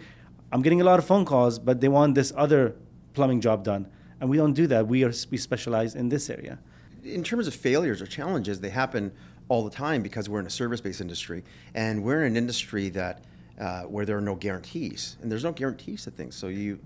I'm 0.53 0.61
getting 0.61 0.81
a 0.83 0.85
lot 0.85 0.99
of 0.99 1.07
phone 1.07 1.25
calls, 1.25 1.59
but 1.59 1.81
they 1.81 1.89
want 1.89 2.15
this 2.15 2.33
other 2.37 2.77
plumbing 3.15 3.41
job 3.41 3.65
done, 3.65 3.89
and 4.21 4.29
we 4.29 4.37
don't 4.37 4.53
do 4.53 4.67
that. 4.67 4.87
We 4.87 5.03
are 5.05 5.12
we 5.31 5.39
specialize 5.39 5.95
in 5.95 6.09
this 6.09 6.29
area. 6.29 6.59
In 7.03 7.25
terms 7.25 7.47
of 7.47 7.55
failures 7.55 8.01
or 8.01 8.07
challenges, 8.07 8.61
they 8.61 8.71
happen 8.71 9.12
all 9.53 9.63
the 9.63 9.77
time 9.87 10.03
because 10.03 10.31
we're 10.31 10.41
in 10.41 10.47
a 10.47 10.57
service-based 10.63 11.03
industry, 11.03 11.45
and 11.75 12.03
we're 12.03 12.25
in 12.25 12.33
an 12.33 12.37
industry 12.39 12.89
that 12.89 13.23
uh, 13.61 13.83
where 13.83 14.07
there 14.07 14.17
are 14.17 14.27
no 14.33 14.35
guarantees, 14.35 15.19
and 15.21 15.31
there's 15.31 15.45
no 15.45 15.53
guarantees 15.53 16.05
to 16.05 16.11
things. 16.11 16.35
So 16.35 16.49
you 16.49 16.79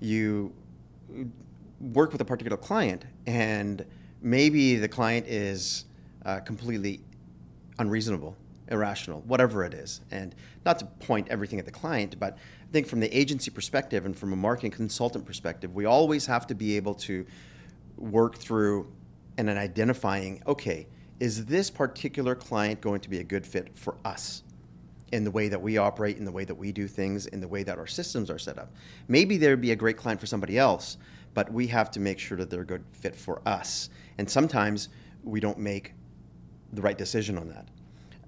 you 0.00 0.52
work 1.80 2.10
with 2.10 2.20
a 2.20 2.24
particular 2.24 2.56
client, 2.56 3.04
and 3.28 3.86
maybe 4.20 4.74
the 4.74 4.88
client 4.88 5.28
is 5.28 5.84
uh, 6.26 6.40
completely 6.40 7.02
unreasonable, 7.78 8.36
irrational, 8.66 9.20
whatever 9.20 9.64
it 9.64 9.72
is. 9.72 10.00
And 10.10 10.34
not 10.66 10.80
to 10.80 10.86
point 10.86 11.28
everything 11.28 11.60
at 11.60 11.66
the 11.66 11.70
client, 11.82 12.18
but 12.18 12.32
I 12.34 12.72
think 12.72 12.88
from 12.88 12.98
the 12.98 13.16
agency 13.16 13.52
perspective 13.52 14.04
and 14.06 14.18
from 14.18 14.32
a 14.32 14.36
marketing 14.36 14.72
consultant 14.72 15.24
perspective, 15.24 15.72
we 15.72 15.84
always 15.84 16.26
have 16.26 16.48
to 16.48 16.56
be 16.56 16.76
able 16.76 16.94
to 16.94 17.24
work 17.96 18.34
through 18.34 18.92
and 19.36 19.46
then 19.46 19.56
identifying, 19.56 20.42
okay, 20.48 20.88
is 21.20 21.46
this 21.46 21.70
particular 21.70 22.34
client 22.34 22.80
going 22.80 23.00
to 23.00 23.10
be 23.10 23.18
a 23.18 23.24
good 23.24 23.46
fit 23.46 23.76
for 23.76 23.96
us? 24.04 24.42
in 25.12 25.24
the 25.24 25.30
way 25.30 25.48
that 25.48 25.60
we 25.60 25.78
operate, 25.78 26.18
in 26.18 26.24
the 26.24 26.32
way 26.32 26.44
that 26.44 26.54
we 26.54 26.72
do 26.72 26.86
things, 26.86 27.26
in 27.26 27.40
the 27.40 27.48
way 27.48 27.62
that 27.62 27.78
our 27.78 27.86
systems 27.86 28.30
are 28.30 28.38
set 28.38 28.58
up. 28.58 28.72
Maybe 29.08 29.36
there'd 29.38 29.60
be 29.60 29.72
a 29.72 29.76
great 29.76 29.96
client 29.96 30.20
for 30.20 30.26
somebody 30.26 30.58
else, 30.58 30.98
but 31.34 31.50
we 31.52 31.66
have 31.68 31.90
to 31.92 32.00
make 32.00 32.18
sure 32.18 32.36
that 32.38 32.50
they're 32.50 32.62
a 32.62 32.66
good 32.66 32.84
fit 32.92 33.16
for 33.16 33.40
us. 33.46 33.88
And 34.18 34.28
sometimes 34.28 34.88
we 35.22 35.40
don't 35.40 35.58
make 35.58 35.94
the 36.72 36.82
right 36.82 36.98
decision 36.98 37.38
on 37.38 37.48
that. 37.48 37.68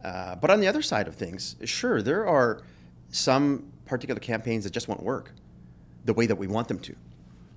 Uh, 0.03 0.35
but 0.37 0.51
on 0.51 0.61
the 0.61 0.69
other 0.69 0.81
side 0.81 1.07
of 1.07 1.15
things, 1.15 1.57
sure, 1.65 2.01
there 2.01 2.27
are 2.27 2.63
some 3.11 3.71
particular 3.85 4.21
campaigns 4.21 4.65
that 4.65 4.73
just 4.73 4.89
won't 4.89 5.03
work 5.03 5.33
the 6.07 6.15
way 6.15 6.27
that 6.27 6.37
we 6.37 6.47
want 6.47 6.69
them 6.69 6.79
to. 6.79 6.97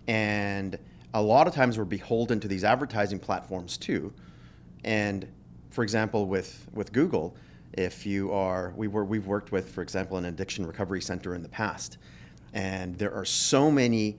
And 0.07 0.77
a 1.13 1.21
lot 1.21 1.47
of 1.47 1.53
times 1.53 1.77
we're 1.77 1.85
beholden 1.85 2.41
to 2.41 2.47
these 2.49 2.65
advertising 2.65 3.19
platforms 3.19 3.77
too. 3.77 4.13
And 4.83 5.27
for 5.69 5.83
example, 5.83 6.27
with, 6.27 6.67
with 6.73 6.91
Google, 6.91 7.35
if 7.73 8.05
you 8.05 8.31
are, 8.31 8.73
we 8.75 8.87
were, 8.87 9.03
we've 9.03 9.25
worked 9.25 9.51
with, 9.51 9.69
for 9.71 9.81
example, 9.81 10.17
an 10.17 10.25
addiction 10.25 10.65
recovery 10.65 11.01
center 11.01 11.33
in 11.35 11.41
the 11.41 11.49
past. 11.49 11.97
And 12.53 12.97
there 12.97 13.13
are 13.13 13.25
so 13.25 13.71
many 13.71 14.17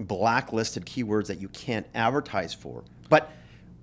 blacklisted 0.00 0.84
keywords 0.84 1.26
that 1.28 1.40
you 1.40 1.48
can't 1.48 1.86
advertise 1.94 2.52
for. 2.52 2.82
But 3.08 3.30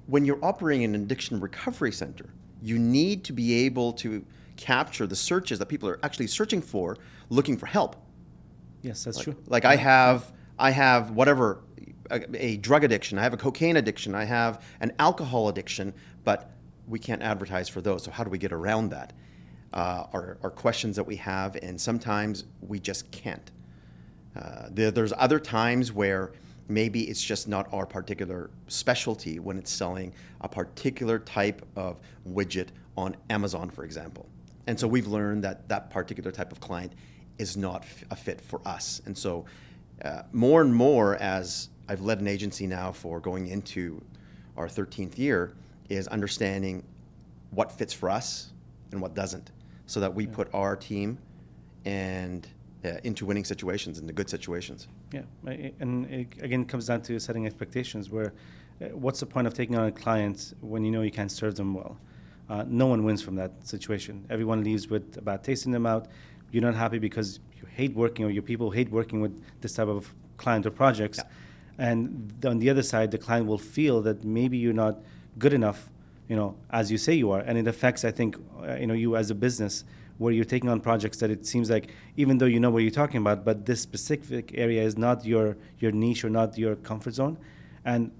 when 0.07 0.25
you're 0.25 0.43
operating 0.43 0.83
an 0.83 0.95
addiction 0.95 1.39
recovery 1.39 1.91
center, 1.91 2.29
you 2.61 2.77
need 2.77 3.23
to 3.25 3.33
be 3.33 3.65
able 3.65 3.93
to 3.93 4.25
capture 4.57 5.07
the 5.07 5.15
searches 5.15 5.59
that 5.59 5.67
people 5.67 5.89
are 5.89 5.99
actually 6.03 6.27
searching 6.27 6.61
for, 6.61 6.97
looking 7.29 7.57
for 7.57 7.65
help. 7.65 7.95
Yes, 8.81 9.03
that's 9.03 9.17
like, 9.17 9.23
true. 9.23 9.35
Like 9.47 9.65
I 9.65 9.75
have, 9.77 10.31
I 10.59 10.71
have 10.71 11.11
whatever, 11.11 11.61
a, 12.11 12.21
a, 12.35 12.57
drug 12.57 12.83
addiction, 12.83 13.17
I 13.17 13.23
have 13.23 13.33
a 13.33 13.37
cocaine 13.37 13.77
addiction, 13.77 14.13
I 14.13 14.25
have 14.25 14.63
an 14.81 14.91
alcohol 14.99 15.49
addiction, 15.49 15.93
but 16.23 16.51
we 16.87 16.99
can't 16.99 17.21
advertise 17.21 17.69
for 17.69 17.81
those. 17.81 18.03
So 18.03 18.11
how 18.11 18.23
do 18.23 18.29
we 18.29 18.37
get 18.37 18.51
around 18.51 18.89
that? 18.89 19.13
Uh, 19.73 20.05
are, 20.13 20.37
are 20.43 20.51
questions 20.51 20.95
that 20.97 21.03
we 21.05 21.15
have, 21.15 21.55
and 21.55 21.81
sometimes 21.81 22.43
we 22.61 22.79
just 22.79 23.09
can't. 23.11 23.51
Uh, 24.35 24.67
there, 24.69 24.91
there's 24.91 25.13
other 25.17 25.39
times 25.39 25.91
where 25.91 26.31
maybe 26.67 27.03
it's 27.03 27.21
just 27.21 27.47
not 27.47 27.71
our 27.73 27.85
particular 27.85 28.49
specialty 28.67 29.39
when 29.39 29.57
it's 29.57 29.71
selling 29.71 30.13
a 30.41 30.47
particular 30.47 31.19
type 31.19 31.65
of 31.75 31.99
widget 32.27 32.67
on 32.97 33.15
Amazon, 33.29 33.69
for 33.69 33.83
example. 33.83 34.27
And 34.67 34.79
so 34.79 34.87
we've 34.87 35.07
learned 35.07 35.43
that 35.43 35.67
that 35.69 35.89
particular 35.89 36.31
type 36.31 36.51
of 36.51 36.59
client 36.59 36.93
is 37.37 37.57
not 37.57 37.85
a 38.11 38.15
fit 38.15 38.39
for 38.39 38.61
us. 38.65 39.01
And 39.05 39.17
so 39.17 39.45
uh, 40.03 40.23
more 40.31 40.61
and 40.61 40.73
more, 40.73 41.15
as 41.15 41.69
I've 41.89 42.01
led 42.01 42.21
an 42.21 42.27
agency 42.27 42.67
now 42.67 42.91
for 42.91 43.19
going 43.19 43.47
into 43.47 44.01
our 44.55 44.67
13th 44.67 45.17
year, 45.17 45.53
is 45.89 46.07
understanding 46.07 46.83
what 47.51 47.71
fits 47.71 47.93
for 47.93 48.09
us 48.09 48.51
and 48.91 49.01
what 49.01 49.13
doesn't, 49.13 49.51
so 49.85 49.99
that 49.99 50.13
we 50.13 50.25
put 50.27 50.53
our 50.53 50.75
team 50.75 51.17
and 51.85 52.47
uh, 52.85 52.91
into 53.03 53.25
winning 53.25 53.45
situations, 53.45 53.99
into 53.99 54.13
good 54.13 54.29
situations. 54.29 54.87
Yeah, 55.11 55.21
and 55.79 56.05
it, 56.05 56.27
again, 56.41 56.61
it 56.61 56.67
comes 56.67 56.87
down 56.87 57.01
to 57.03 57.19
setting 57.19 57.45
expectations. 57.45 58.09
Where, 58.09 58.33
uh, 58.81 58.85
what's 58.87 59.19
the 59.19 59.25
point 59.25 59.47
of 59.47 59.53
taking 59.53 59.77
on 59.77 59.85
a 59.85 59.91
client 59.91 60.53
when 60.61 60.83
you 60.83 60.91
know 60.91 61.01
you 61.01 61.11
can't 61.11 61.31
serve 61.31 61.55
them 61.55 61.73
well? 61.73 61.97
Uh, 62.49 62.63
no 62.67 62.87
one 62.87 63.03
wins 63.03 63.21
from 63.21 63.35
that 63.35 63.51
situation. 63.63 64.25
Everyone 64.29 64.63
leaves 64.63 64.89
with 64.89 65.17
a 65.17 65.21
bad 65.21 65.43
taste 65.43 65.65
in 65.65 65.71
their 65.71 65.79
mouth. 65.79 66.07
You're 66.51 66.63
not 66.63 66.75
happy 66.75 66.99
because 66.99 67.39
you 67.55 67.67
hate 67.67 67.95
working, 67.95 68.25
or 68.25 68.29
your 68.29 68.43
people 68.43 68.69
hate 68.69 68.89
working 68.89 69.21
with 69.21 69.41
this 69.61 69.73
type 69.73 69.87
of 69.87 70.13
client 70.37 70.65
or 70.65 70.71
projects. 70.71 71.19
Yeah. 71.19 71.23
And 71.77 72.33
on 72.45 72.59
the 72.59 72.69
other 72.69 72.83
side, 72.83 73.11
the 73.11 73.17
client 73.17 73.47
will 73.47 73.57
feel 73.57 74.01
that 74.01 74.23
maybe 74.23 74.57
you're 74.57 74.73
not 74.73 75.01
good 75.39 75.53
enough, 75.53 75.89
you 76.27 76.35
know, 76.35 76.55
as 76.69 76.91
you 76.91 76.97
say 76.97 77.13
you 77.13 77.31
are, 77.31 77.41
and 77.41 77.57
it 77.57 77.67
affects, 77.67 78.05
I 78.05 78.11
think, 78.11 78.37
uh, 78.61 78.75
you 78.75 78.87
know, 78.87 78.93
you 78.93 79.15
as 79.15 79.29
a 79.29 79.35
business 79.35 79.83
where 80.17 80.31
you're 80.31 80.45
taking 80.45 80.69
on 80.69 80.79
projects 80.79 81.17
that 81.17 81.31
it 81.31 81.45
seems 81.45 81.69
like 81.69 81.89
even 82.17 82.37
though 82.37 82.45
you 82.45 82.59
know 82.59 82.69
what 82.69 82.83
you're 82.83 82.91
talking 82.91 83.17
about, 83.17 83.43
but 83.43 83.65
this 83.65 83.81
specific 83.81 84.51
area 84.55 84.81
is 84.81 84.97
not 84.97 85.25
your 85.25 85.57
your 85.79 85.91
niche 85.91 86.23
or 86.23 86.29
not 86.29 86.57
your 86.57 86.75
comfort 86.77 87.13
zone, 87.13 87.37
and 87.85 88.11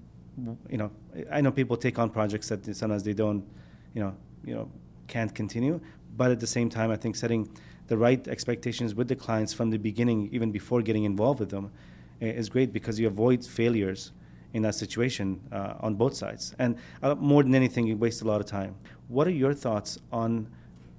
you 0.70 0.78
know, 0.78 0.92
I 1.32 1.42
know 1.42 1.52
people 1.52 1.78
take 1.78 2.00
on 2.00 2.10
projects 2.10 2.50
that 2.50 2.76
sometimes 2.76 3.04
they 3.04 3.14
don't, 3.14 3.46
you 3.94 4.02
know, 4.02 4.16
you 4.44 4.56
know, 4.56 4.70
can't 5.08 5.34
continue, 5.34 5.80
but 6.18 6.32
at 6.32 6.40
the 6.40 6.48
same 6.48 6.70
time, 6.70 6.90
I 6.90 6.96
think 6.96 7.16
setting 7.16 7.48
the 7.88 7.98
right 7.98 8.28
expectations 8.28 8.96
with 8.96 9.08
the 9.08 9.16
clients 9.16 9.54
from 9.54 9.70
the 9.70 9.78
beginning, 9.78 10.30
even 10.32 10.52
before 10.52 10.82
getting 10.82 11.04
involved 11.04 11.40
with 11.40 11.50
them, 11.50 11.72
is 12.20 12.50
great 12.50 12.74
because 12.74 13.00
you 13.00 13.08
avoid 13.08 13.46
failures 13.46 14.12
in 14.54 14.62
that 14.62 14.76
situation 14.76 15.42
uh, 15.52 15.74
on 15.80 15.96
both 15.96 16.16
sides. 16.16 16.56
And 16.60 16.78
uh, 17.02 17.16
more 17.16 17.44
than 17.44 17.56
anything, 17.56 17.88
you 17.88 17.98
waste 17.98 18.22
a 18.22 18.26
lot 18.26 18.40
of 18.40 18.48
time. 18.48 18.76
What 19.08 19.28
are 19.28 19.32
your 19.32 19.54
thoughts 19.54 19.98
on 20.12 20.48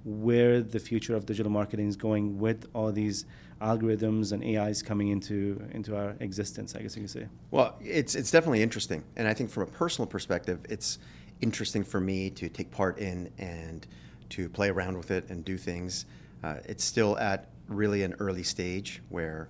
where 0.03 0.61
the 0.61 0.79
future 0.79 1.15
of 1.15 1.25
digital 1.25 1.51
marketing 1.51 1.87
is 1.87 1.95
going 1.95 2.37
with 2.37 2.67
all 2.73 2.91
these 2.91 3.25
algorithms 3.61 4.33
and 4.33 4.43
AIs 4.43 4.83
coming 4.83 5.07
into 5.07 5.61
into 5.71 5.95
our 5.95 6.15
existence? 6.19 6.75
I 6.75 6.81
guess 6.81 6.95
you 6.95 7.03
could 7.03 7.11
say. 7.11 7.27
Well, 7.51 7.75
it's 7.81 8.13
it's 8.13 8.29
definitely 8.29 8.61
interesting, 8.61 9.03
and 9.15 9.27
I 9.27 9.33
think 9.33 9.49
from 9.49 9.63
a 9.63 9.67
personal 9.67 10.05
perspective, 10.05 10.59
it's 10.69 10.99
interesting 11.41 11.83
for 11.83 11.99
me 11.99 12.29
to 12.31 12.49
take 12.49 12.71
part 12.71 12.99
in 12.99 13.31
and 13.37 13.87
to 14.29 14.49
play 14.49 14.69
around 14.69 14.97
with 14.97 15.11
it 15.11 15.29
and 15.29 15.43
do 15.43 15.57
things. 15.57 16.05
Uh, 16.43 16.57
it's 16.65 16.83
still 16.83 17.17
at 17.17 17.49
really 17.67 18.03
an 18.03 18.15
early 18.19 18.43
stage 18.43 19.01
where 19.09 19.49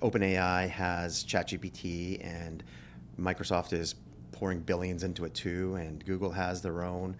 OpenAI 0.00 0.68
has 0.68 1.24
ChatGPT 1.24 2.24
and 2.24 2.62
Microsoft 3.18 3.72
is 3.72 3.94
pouring 4.32 4.60
billions 4.60 5.02
into 5.02 5.24
it 5.24 5.34
too, 5.34 5.74
and 5.74 6.04
Google 6.04 6.30
has 6.30 6.62
their 6.62 6.82
own 6.82 7.16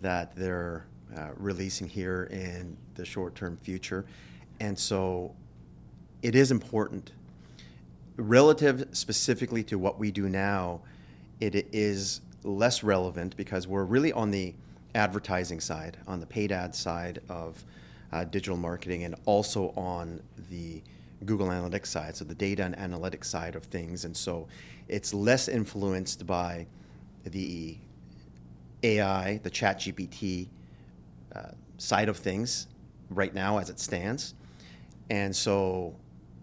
that 0.00 0.34
they're 0.36 0.86
uh, 1.16 1.28
releasing 1.36 1.88
here 1.88 2.28
in 2.30 2.76
the 2.94 3.04
short 3.04 3.34
term 3.34 3.56
future. 3.56 4.04
And 4.60 4.78
so 4.78 5.34
it 6.22 6.34
is 6.34 6.50
important. 6.50 7.12
Relative 8.16 8.88
specifically 8.92 9.62
to 9.64 9.78
what 9.78 9.98
we 9.98 10.10
do 10.10 10.28
now, 10.28 10.82
it 11.40 11.54
is 11.72 12.20
less 12.44 12.82
relevant 12.82 13.36
because 13.36 13.66
we're 13.66 13.84
really 13.84 14.12
on 14.12 14.30
the 14.30 14.54
advertising 14.94 15.60
side, 15.60 15.96
on 16.06 16.20
the 16.20 16.26
paid 16.26 16.52
ad 16.52 16.74
side 16.74 17.20
of 17.28 17.64
uh, 18.12 18.24
digital 18.24 18.56
marketing, 18.56 19.04
and 19.04 19.14
also 19.24 19.72
on 19.76 20.20
the 20.50 20.82
Google 21.24 21.48
Analytics 21.48 21.86
side, 21.86 22.16
so 22.16 22.24
the 22.24 22.34
data 22.34 22.64
and 22.64 22.76
analytics 22.76 23.26
side 23.26 23.54
of 23.54 23.64
things. 23.64 24.04
And 24.04 24.16
so 24.16 24.48
it's 24.88 25.12
less 25.12 25.48
influenced 25.48 26.26
by 26.26 26.66
the 27.24 27.76
AI, 28.82 29.38
the 29.42 29.50
chat 29.50 29.80
GPT 29.80 30.48
uh, 31.34 31.50
side 31.78 32.08
of 32.08 32.16
things 32.16 32.68
right 33.10 33.34
now 33.34 33.58
as 33.58 33.68
it 33.70 33.78
stands. 33.78 34.34
And 35.10 35.34
so 35.34 35.94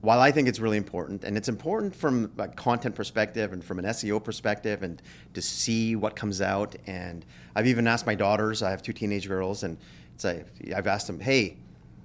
while 0.01 0.19
I 0.19 0.31
think 0.31 0.47
it's 0.47 0.59
really 0.59 0.77
important, 0.77 1.23
and 1.23 1.35
it's 1.35 1.49
important 1.49 1.95
from 1.95 2.31
a 2.37 2.47
content 2.47 2.93
perspective 2.93 3.53
and 3.53 3.63
from 3.63 3.79
an 3.79 3.85
SEO 3.85 4.23
perspective, 4.23 4.83
and 4.83 5.01
to 5.33 5.41
see 5.41 5.95
what 5.95 6.15
comes 6.15 6.39
out, 6.39 6.75
and 6.85 7.25
I've 7.55 7.67
even 7.67 7.87
asked 7.87 8.05
my 8.05 8.15
daughters. 8.15 8.61
I 8.61 8.69
have 8.69 8.83
two 8.83 8.93
teenage 8.93 9.27
girls, 9.27 9.63
and 9.63 9.77
it's 10.13 10.23
like 10.23 10.45
I've 10.75 10.87
asked 10.87 11.07
them, 11.07 11.19
"Hey, 11.19 11.57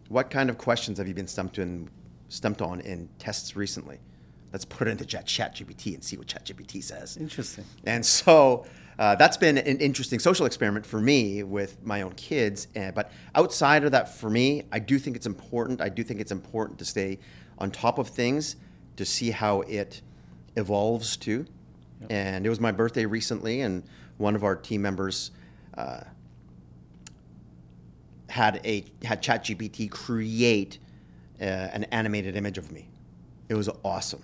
what 0.08 0.30
kind 0.30 0.48
of 0.48 0.56
questions 0.56 0.98
have 0.98 1.06
you 1.06 1.14
been 1.14 1.26
stumped 1.26 1.56
to 1.56 1.62
in 1.62 1.88
stumped 2.32 2.62
on 2.62 2.80
in 2.80 3.08
tests 3.18 3.56
recently. 3.56 3.98
Let's 4.52 4.64
put 4.64 4.88
it 4.88 4.92
into 4.92 5.04
Chat 5.04 5.26
ChatGPT 5.26 5.94
and 5.94 6.02
see 6.02 6.16
what 6.16 6.26
ChatGPT 6.26 6.82
says. 6.82 7.16
Interesting. 7.16 7.64
And 7.84 8.04
so 8.04 8.66
uh, 8.98 9.14
that's 9.16 9.36
been 9.36 9.58
an 9.58 9.78
interesting 9.78 10.18
social 10.18 10.46
experiment 10.46 10.84
for 10.84 11.00
me 11.00 11.42
with 11.42 11.84
my 11.84 12.02
own 12.02 12.12
kids. 12.12 12.68
And, 12.74 12.94
but 12.94 13.10
outside 13.34 13.84
of 13.84 13.92
that, 13.92 14.14
for 14.14 14.30
me, 14.30 14.64
I 14.70 14.78
do 14.78 14.98
think 14.98 15.16
it's 15.16 15.26
important. 15.26 15.80
I 15.80 15.88
do 15.88 16.02
think 16.02 16.20
it's 16.20 16.32
important 16.32 16.78
to 16.80 16.84
stay 16.84 17.18
on 17.58 17.70
top 17.70 17.98
of 17.98 18.08
things 18.08 18.56
to 18.96 19.04
see 19.04 19.30
how 19.30 19.62
it 19.62 20.02
evolves 20.56 21.16
too. 21.16 21.46
Yep. 22.02 22.12
And 22.12 22.46
it 22.46 22.48
was 22.48 22.60
my 22.60 22.72
birthday 22.72 23.06
recently, 23.06 23.60
and 23.60 23.82
one 24.18 24.34
of 24.34 24.44
our 24.44 24.56
team 24.56 24.82
members 24.82 25.30
uh, 25.78 26.00
had 28.28 28.60
a 28.64 28.84
had 29.04 29.22
ChatGPT 29.22 29.90
create 29.90 30.78
uh, 31.42 31.44
an 31.44 31.84
animated 31.84 32.36
image 32.36 32.56
of 32.56 32.70
me. 32.70 32.88
It 33.48 33.54
was 33.54 33.68
awesome. 33.84 34.22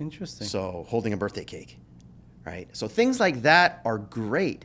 Interesting. 0.00 0.46
So 0.46 0.86
holding 0.88 1.12
a 1.12 1.16
birthday 1.16 1.44
cake, 1.44 1.78
right? 2.44 2.68
So 2.72 2.86
things 2.88 3.18
like 3.18 3.42
that 3.42 3.80
are 3.84 3.98
great. 3.98 4.64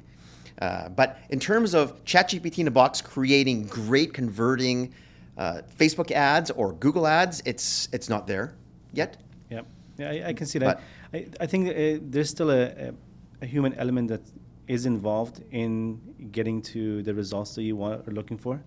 Uh, 0.61 0.89
but 0.89 1.17
in 1.29 1.39
terms 1.39 1.73
of 1.73 2.03
ChatGPT 2.05 2.59
in 2.59 2.67
a 2.67 2.71
box 2.71 3.01
creating 3.01 3.65
great 3.65 4.13
converting 4.13 4.93
uh, 5.37 5.61
Facebook 5.77 6.11
ads 6.11 6.51
or 6.51 6.73
Google 6.73 7.07
ads, 7.07 7.41
it's 7.45 7.89
it's 7.91 8.09
not 8.09 8.27
there 8.27 8.53
yet. 8.93 9.17
Yeah, 9.49 9.61
yeah, 9.97 10.09
I, 10.09 10.27
I 10.29 10.33
can 10.33 10.45
see 10.45 10.59
that. 10.59 10.81
I, 11.13 11.27
I 11.39 11.45
think 11.47 11.69
uh, 11.69 11.99
there's 12.03 12.29
still 12.29 12.51
a, 12.51 12.93
a, 13.41 13.45
human 13.45 13.73
element 13.73 14.09
that 14.09 14.21
is 14.67 14.85
involved 14.85 15.43
in 15.51 15.99
getting 16.31 16.61
to 16.61 17.01
the 17.03 17.13
results 17.13 17.55
that 17.55 17.63
you 17.63 17.75
want 17.75 18.07
are 18.07 18.11
looking 18.11 18.37
for. 18.37 18.61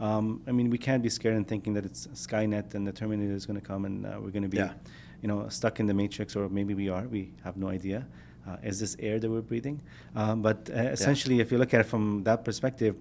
Um, 0.00 0.42
I 0.46 0.52
mean, 0.52 0.70
we 0.70 0.78
can't 0.78 1.02
be 1.02 1.08
scared 1.08 1.36
and 1.36 1.46
thinking 1.46 1.74
that 1.74 1.84
it's 1.84 2.08
Skynet 2.08 2.74
and 2.74 2.86
the 2.86 2.92
Terminator 2.92 3.34
is 3.34 3.46
going 3.46 3.60
to 3.60 3.66
come 3.66 3.84
and 3.84 4.06
uh, 4.06 4.18
we're 4.20 4.30
going 4.30 4.42
to 4.42 4.48
be, 4.48 4.56
yeah. 4.56 4.72
you 5.20 5.28
know, 5.28 5.48
stuck 5.48 5.80
in 5.80 5.86
the 5.86 5.94
Matrix, 5.94 6.34
or 6.34 6.48
maybe 6.48 6.74
we 6.74 6.88
are. 6.88 7.02
We 7.02 7.32
have 7.44 7.56
no 7.56 7.68
idea. 7.68 8.06
Uh, 8.48 8.56
is 8.64 8.80
this 8.80 8.96
air 8.98 9.20
that 9.20 9.30
we're 9.30 9.40
breathing? 9.40 9.80
Um, 10.16 10.42
but 10.42 10.68
uh, 10.70 10.78
essentially, 10.78 11.36
yeah. 11.36 11.42
if 11.42 11.52
you 11.52 11.58
look 11.58 11.72
at 11.74 11.80
it 11.80 11.86
from 11.86 12.24
that 12.24 12.44
perspective, 12.44 12.96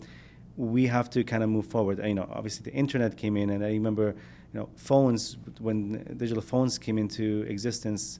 we 0.57 0.85
have 0.85 1.09
to 1.09 1.23
kind 1.23 1.43
of 1.43 1.49
move 1.49 1.65
forward. 1.65 1.99
You 2.05 2.13
know, 2.13 2.29
obviously 2.31 2.69
the 2.69 2.77
internet 2.77 3.17
came 3.17 3.37
in, 3.37 3.49
and 3.49 3.63
I 3.63 3.69
remember, 3.69 4.15
you 4.53 4.59
know, 4.59 4.69
phones 4.75 5.37
when 5.59 6.03
digital 6.17 6.43
phones 6.43 6.77
came 6.77 6.97
into 6.97 7.45
existence. 7.47 8.19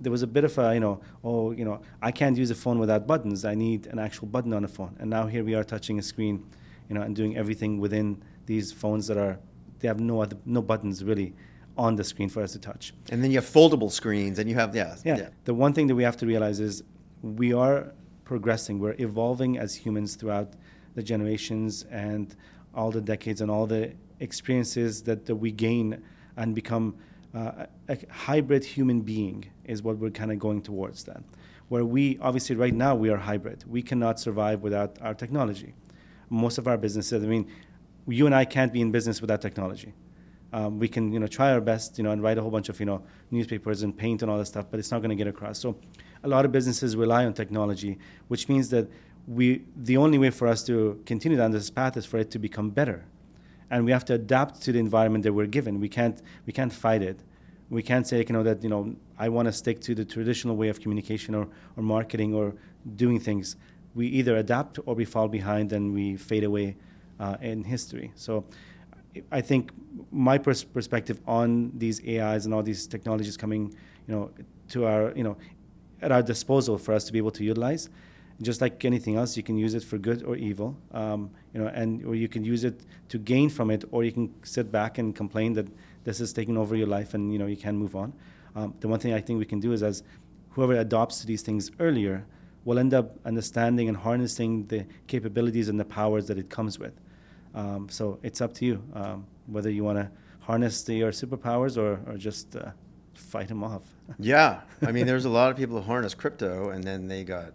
There 0.00 0.12
was 0.12 0.22
a 0.22 0.26
bit 0.26 0.44
of 0.44 0.56
a, 0.58 0.72
you 0.72 0.80
know, 0.80 1.00
oh, 1.24 1.50
you 1.50 1.64
know, 1.64 1.80
I 2.00 2.12
can't 2.12 2.36
use 2.36 2.50
a 2.50 2.54
phone 2.54 2.78
without 2.78 3.06
buttons. 3.06 3.44
I 3.44 3.54
need 3.54 3.86
an 3.86 3.98
actual 3.98 4.28
button 4.28 4.52
on 4.52 4.64
a 4.64 4.68
phone. 4.68 4.96
And 4.98 5.10
now 5.10 5.26
here 5.26 5.44
we 5.44 5.54
are 5.54 5.64
touching 5.64 5.98
a 5.98 6.02
screen, 6.02 6.44
you 6.90 6.94
know, 6.94 7.02
and 7.02 7.16
doing 7.16 7.36
everything 7.36 7.78
within 7.78 8.22
these 8.46 8.72
phones 8.72 9.06
that 9.06 9.16
are, 9.16 9.38
they 9.78 9.88
have 9.88 10.00
no 10.00 10.20
other, 10.20 10.36
no 10.44 10.60
buttons 10.60 11.02
really 11.02 11.32
on 11.78 11.94
the 11.96 12.04
screen 12.04 12.28
for 12.28 12.42
us 12.42 12.52
to 12.52 12.58
touch. 12.58 12.92
And 13.10 13.22
then 13.22 13.30
you 13.30 13.38
have 13.38 13.46
foldable 13.46 13.90
screens, 13.90 14.38
and 14.38 14.50
you 14.50 14.56
have 14.56 14.74
yeah, 14.74 14.96
yeah. 15.04 15.16
Yeah. 15.16 15.28
The 15.44 15.54
one 15.54 15.72
thing 15.72 15.86
that 15.86 15.94
we 15.94 16.02
have 16.02 16.16
to 16.18 16.26
realize 16.26 16.60
is 16.60 16.82
we 17.22 17.54
are 17.54 17.94
progressing. 18.24 18.80
We're 18.80 18.96
evolving 18.98 19.56
as 19.56 19.74
humans 19.74 20.16
throughout 20.16 20.52
the 20.96 21.02
generations 21.02 21.84
and 21.90 22.34
all 22.74 22.90
the 22.90 23.00
decades 23.00 23.40
and 23.40 23.50
all 23.50 23.66
the 23.66 23.92
experiences 24.18 25.02
that, 25.04 25.26
that 25.26 25.36
we 25.36 25.52
gain 25.52 26.02
and 26.36 26.54
become 26.54 26.96
uh, 27.34 27.66
a 27.88 27.98
hybrid 28.10 28.64
human 28.64 29.00
being 29.00 29.48
is 29.64 29.82
what 29.82 29.96
we're 29.98 30.10
kind 30.10 30.32
of 30.32 30.38
going 30.40 30.60
towards 30.60 31.04
then. 31.04 31.24
where 31.70 31.84
we 31.84 32.18
obviously 32.20 32.56
right 32.56 32.74
now 32.74 32.94
we 32.94 33.08
are 33.08 33.16
hybrid 33.16 33.64
we 33.66 33.80
cannot 33.80 34.18
survive 34.20 34.60
without 34.60 34.98
our 35.00 35.14
technology 35.14 35.72
most 36.30 36.58
of 36.58 36.66
our 36.66 36.78
businesses 36.78 37.22
i 37.22 37.26
mean 37.26 37.46
you 38.08 38.26
and 38.26 38.34
i 38.34 38.44
can't 38.44 38.72
be 38.72 38.80
in 38.80 38.90
business 38.90 39.20
without 39.20 39.40
technology 39.40 39.92
um, 40.52 40.80
we 40.80 40.88
can 40.88 41.12
you 41.12 41.20
know 41.20 41.26
try 41.26 41.52
our 41.52 41.60
best 41.60 41.98
you 41.98 42.04
know 42.04 42.10
and 42.10 42.22
write 42.22 42.38
a 42.38 42.42
whole 42.42 42.50
bunch 42.50 42.68
of 42.68 42.80
you 42.80 42.86
know 42.86 43.02
newspapers 43.30 43.82
and 43.82 43.96
paint 43.96 44.22
and 44.22 44.30
all 44.30 44.38
that 44.38 44.46
stuff 44.46 44.66
but 44.70 44.80
it's 44.80 44.90
not 44.90 44.98
going 44.98 45.10
to 45.10 45.16
get 45.16 45.26
across 45.26 45.58
so 45.58 45.76
a 46.24 46.28
lot 46.28 46.44
of 46.44 46.52
businesses 46.52 46.96
rely 46.96 47.24
on 47.24 47.32
technology 47.32 47.98
which 48.28 48.48
means 48.48 48.68
that 48.70 48.88
we, 49.26 49.62
the 49.76 49.96
only 49.96 50.18
way 50.18 50.30
for 50.30 50.48
us 50.48 50.64
to 50.64 51.00
continue 51.06 51.38
down 51.38 51.50
this 51.50 51.70
path 51.70 51.96
is 51.96 52.04
for 52.06 52.18
it 52.18 52.30
to 52.32 52.38
become 52.38 52.70
better. 52.70 53.04
And 53.70 53.84
we 53.84 53.92
have 53.92 54.04
to 54.06 54.14
adapt 54.14 54.60
to 54.62 54.72
the 54.72 54.80
environment 54.80 55.22
that 55.24 55.32
we're 55.32 55.46
given. 55.46 55.78
We 55.78 55.88
can't, 55.88 56.20
we 56.46 56.52
can't 56.52 56.72
fight 56.72 57.02
it. 57.02 57.20
We 57.68 57.82
can't 57.82 58.06
say, 58.06 58.18
you 58.26 58.32
know, 58.32 58.42
that, 58.42 58.64
you 58.64 58.68
know, 58.68 58.96
I 59.16 59.28
want 59.28 59.46
to 59.46 59.52
stick 59.52 59.80
to 59.82 59.94
the 59.94 60.04
traditional 60.04 60.56
way 60.56 60.68
of 60.68 60.80
communication 60.80 61.36
or, 61.36 61.46
or 61.76 61.82
marketing 61.82 62.34
or 62.34 62.54
doing 62.96 63.20
things. 63.20 63.54
We 63.94 64.06
either 64.06 64.36
adapt 64.36 64.78
or 64.86 64.94
we 64.94 65.04
fall 65.04 65.28
behind 65.28 65.72
and 65.72 65.92
we 65.92 66.16
fade 66.16 66.44
away 66.44 66.76
uh, 67.18 67.36
in 67.40 67.64
history. 67.64 68.12
So 68.14 68.44
I 69.32 69.40
think 69.40 69.72
my 70.12 70.38
pers- 70.38 70.64
perspective 70.64 71.20
on 71.26 71.72
these 71.76 72.00
AIs 72.06 72.44
and 72.44 72.54
all 72.54 72.62
these 72.62 72.86
technologies 72.86 73.36
coming, 73.36 73.74
you 74.06 74.14
know, 74.14 74.30
to 74.68 74.86
our, 74.86 75.12
you 75.16 75.24
know, 75.24 75.36
at 76.02 76.12
our 76.12 76.22
disposal 76.22 76.78
for 76.78 76.94
us 76.94 77.04
to 77.04 77.12
be 77.12 77.18
able 77.18 77.32
to 77.32 77.44
utilize 77.44 77.90
just 78.42 78.60
like 78.60 78.84
anything 78.84 79.16
else, 79.16 79.36
you 79.36 79.42
can 79.42 79.56
use 79.56 79.74
it 79.74 79.84
for 79.84 79.98
good 79.98 80.22
or 80.22 80.36
evil, 80.36 80.76
um, 80.92 81.30
you 81.52 81.60
know, 81.60 81.68
and 81.68 82.04
or 82.06 82.14
you 82.14 82.28
can 82.28 82.42
use 82.42 82.64
it 82.64 82.80
to 83.08 83.18
gain 83.18 83.50
from 83.50 83.70
it, 83.70 83.84
or 83.90 84.02
you 84.02 84.12
can 84.12 84.32
sit 84.42 84.72
back 84.72 84.98
and 84.98 85.14
complain 85.14 85.52
that 85.54 85.66
this 86.04 86.20
is 86.20 86.32
taking 86.32 86.56
over 86.56 86.74
your 86.74 86.86
life, 86.86 87.12
and 87.14 87.32
you 87.32 87.38
know 87.38 87.46
you 87.46 87.56
can't 87.56 87.76
move 87.76 87.94
on. 87.94 88.12
Um, 88.56 88.74
the 88.80 88.88
one 88.88 88.98
thing 88.98 89.12
I 89.12 89.20
think 89.20 89.38
we 89.38 89.44
can 89.44 89.60
do 89.60 89.72
is, 89.72 89.82
as 89.82 90.02
whoever 90.50 90.74
adopts 90.74 91.22
these 91.24 91.42
things 91.42 91.70
earlier, 91.78 92.24
will 92.70 92.78
end 92.78 92.94
up 92.94 93.18
understanding 93.24 93.88
and 93.88 93.96
harnessing 93.96 94.64
the 94.66 94.86
capabilities 95.08 95.68
and 95.68 95.80
the 95.80 95.84
powers 95.84 96.28
that 96.28 96.38
it 96.38 96.48
comes 96.48 96.78
with. 96.78 96.92
Um, 97.52 97.88
so 97.90 98.20
it's 98.22 98.40
up 98.40 98.54
to 98.54 98.64
you 98.64 98.80
um, 98.94 99.26
whether 99.48 99.68
you 99.68 99.82
want 99.82 99.98
to 99.98 100.08
harness 100.38 100.84
the, 100.84 100.94
your 100.94 101.10
superpowers 101.10 101.76
or, 101.76 102.00
or 102.06 102.16
just 102.16 102.54
uh, 102.54 102.70
fight 103.14 103.48
them 103.48 103.64
off. 103.64 103.82
yeah, 104.20 104.60
I 104.86 104.92
mean, 104.92 105.04
there's 105.04 105.24
a 105.24 105.28
lot 105.28 105.50
of 105.50 105.56
people 105.56 105.80
who 105.80 105.84
harness 105.84 106.14
crypto, 106.14 106.70
and 106.70 106.84
then 106.84 107.08
they 107.08 107.24
got 107.24 107.54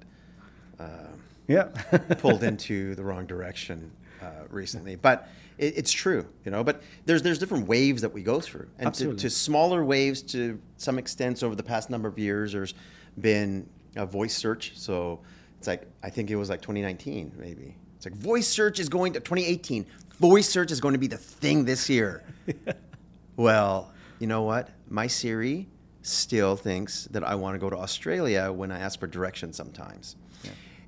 uh, 0.82 1.14
yeah 1.48 1.64
pulled 2.20 2.44
into 2.52 2.94
the 2.96 3.04
wrong 3.04 3.26
direction 3.26 3.90
uh, 4.22 4.44
recently. 4.50 4.98
But 4.98 5.30
it, 5.58 5.78
it's 5.78 5.94
true, 5.94 6.28
you 6.44 6.52
know. 6.52 6.62
But 6.62 6.84
there's 7.06 7.22
there's 7.22 7.40
different 7.40 7.70
waves 7.70 8.02
that 8.02 8.12
we 8.12 8.22
go 8.22 8.42
through, 8.42 8.68
and 8.80 8.94
to, 8.96 9.16
to, 9.16 9.30
smaller 9.30 9.86
waves 9.86 10.22
to 10.34 10.60
some 10.76 11.00
extent 11.00 11.42
over 11.42 11.56
the 11.56 11.64
past 11.64 11.90
number 11.90 12.10
of 12.10 12.20
years. 12.20 12.52
There's 12.52 12.74
been 13.18 13.70
a 13.96 14.06
voice 14.06 14.36
search, 14.36 14.74
so 14.76 15.20
it's 15.58 15.68
like 15.68 15.88
I 16.04 16.10
think 16.10 16.30
it 16.30 16.36
was 16.36 16.50
like 16.50 16.62
2019 16.62 17.34
maybe. 17.38 17.76
It's 17.96 18.06
like 18.06 18.16
voice 18.16 18.48
search 18.48 18.80
is 18.80 18.90
going 18.90 19.14
to 19.14 19.20
2018. 19.20 19.86
Voice 20.20 20.48
search 20.50 20.72
is 20.72 20.80
going 20.80 20.94
to 20.94 21.00
be 21.00 21.08
the 21.08 21.18
thing 21.18 21.66
this 21.66 21.90
year. 21.90 22.24
well, 23.36 23.92
you 24.20 24.28
know 24.28 24.44
what? 24.44 24.70
My 24.90 25.08
Siri 25.08 25.68
still 26.02 26.56
thinks 26.56 27.06
that 27.06 27.24
I 27.24 27.36
want 27.36 27.56
to 27.56 27.60
go 27.60 27.70
to 27.70 27.78
Australia 27.78 28.52
when 28.52 28.72
I 28.72 28.80
ask 28.80 29.00
for 29.00 29.08
directions 29.08 29.58
sometimes 29.58 30.16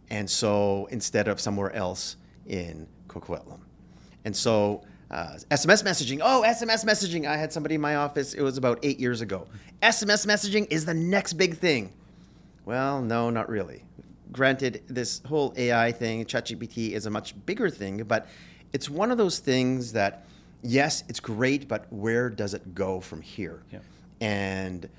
and 0.10 0.30
so 0.30 0.88
instead 0.92 1.28
of 1.28 1.40
somewhere 1.40 1.72
else 1.74 2.18
in 2.46 2.88
Coquitlam. 3.08 3.60
And 4.26 4.36
so 4.36 4.84
uh, 5.12 5.38
SMS 5.52 5.84
messaging. 5.84 6.20
Oh, 6.22 6.44
SMS 6.46 6.86
messaging. 6.86 7.26
I 7.28 7.38
had 7.38 7.52
somebody 7.52 7.76
in 7.76 7.82
my 7.82 7.96
office, 7.96 8.34
it 8.34 8.42
was 8.42 8.58
about 8.58 8.80
eight 8.84 9.00
years 9.00 9.22
ago. 9.22 9.48
SMS 9.82 10.26
messaging 10.26 10.68
is 10.70 10.86
the 10.86 10.94
next 10.94 11.34
big 11.34 11.58
thing. 11.58 11.94
Well, 12.68 13.02
no, 13.02 13.30
not 13.30 13.48
really. 13.48 13.86
Granted, 14.34 14.84
this 14.88 15.22
whole 15.26 15.54
AI 15.56 15.94
thing, 15.94 16.26
ChatGPT, 16.26 16.92
is 16.92 17.06
a 17.06 17.10
much 17.10 17.34
bigger 17.46 17.70
thing, 17.70 18.04
but 18.04 18.28
it's 18.74 18.90
one 18.90 19.10
of 19.10 19.18
those 19.18 19.40
things 19.40 19.94
that, 19.94 20.26
yes, 20.64 21.06
it's 21.08 21.22
great, 21.22 21.70
but 21.70 21.86
where 21.94 22.30
does 22.30 22.54
it 22.54 22.76
go 22.76 23.00
from 23.00 23.22
here? 23.22 23.64
Yeah. 23.72 23.80
And 24.20 24.90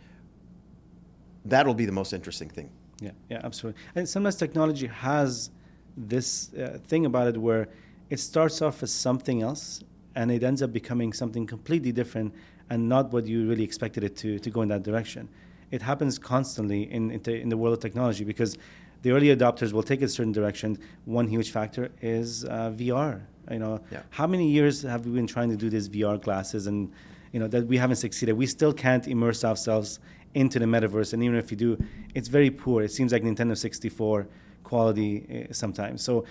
that'll 1.45 1.75
be 1.75 1.85
the 1.85 1.93
most 1.93 2.15
interesting 2.15 2.49
thing 2.49 2.71
yeah, 3.01 3.11
yeah, 3.29 3.41
absolutely. 3.45 3.81
And 3.95 4.09
sometimes 4.09 4.37
technology 4.37 4.87
has 4.87 5.51
this 5.97 6.53
uh, 6.55 6.79
thing 6.87 7.07
about 7.07 7.29
it 7.29 7.37
where 7.37 7.69
it 8.11 8.19
starts 8.19 8.63
off 8.63 8.83
as 8.83 8.91
something 8.91 9.43
else 9.43 9.85
and 10.15 10.31
it 10.31 10.43
ends 10.43 10.63
up 10.63 10.73
becoming 10.73 11.13
something 11.13 11.47
completely 11.47 11.93
different 11.93 12.35
and 12.71 12.89
not 12.89 13.13
what 13.13 13.27
you 13.27 13.49
really 13.49 13.63
expected 13.63 14.05
it 14.05 14.17
to, 14.17 14.39
to 14.39 14.51
go 14.51 14.63
in 14.63 14.69
that 14.69 14.83
direction. 14.83 15.29
It 15.71 15.83
happens 15.83 16.19
constantly 16.19 16.91
in, 16.91 17.11
in, 17.11 17.23
the, 17.23 17.41
in 17.41 17.49
the 17.49 17.57
world 17.57 17.75
of 17.75 17.81
technology 17.81 18.25
because 18.25 18.57
the 19.03 19.13
early 19.13 19.35
adopters 19.35 19.73
will 19.73 19.83
take 19.83 20.03
a 20.03 20.09
certain 20.09 20.33
direction. 20.33 20.79
One 21.05 21.27
huge 21.29 21.51
factor 21.51 21.91
is 22.01 22.45
uh, 22.45 22.73
VR. 22.75 23.21
You 23.51 23.59
know, 23.59 23.81
yeah. 23.91 24.03
how 24.11 24.27
many 24.27 24.49
years 24.49 24.83
have 24.83 25.07
we 25.07 25.13
been 25.13 25.27
trying 25.27 25.51
to 25.51 25.57
do 25.57 25.71
these 25.71 25.89
VR 25.89 26.21
glasses 26.21 26.67
and 26.67 26.93
you 27.33 27.41
know 27.41 27.49
that 27.49 27.67
we 27.67 27.79
haven't 27.79 27.97
succeeded? 27.97 28.33
We 28.35 28.47
still 28.47 28.73
can't 28.73 29.07
immerse 29.07 29.45
ourselves 29.45 30.01
into 30.35 30.59
the 30.59 30.67
metaverse. 30.67 31.13
And 31.13 31.23
even 31.23 31.37
if 31.37 31.51
you 31.51 31.57
do, 31.57 31.83
it's 32.15 32.29
very 32.29 32.51
poor. 32.51 32.83
It 32.83 32.93
seems 32.93 33.13
like 33.13 33.23
Nintendo 33.23 33.57
64 33.57 34.27
quality 34.65 35.47
uh, 35.49 35.53
sometimes. 35.53 36.03
So 36.03 36.25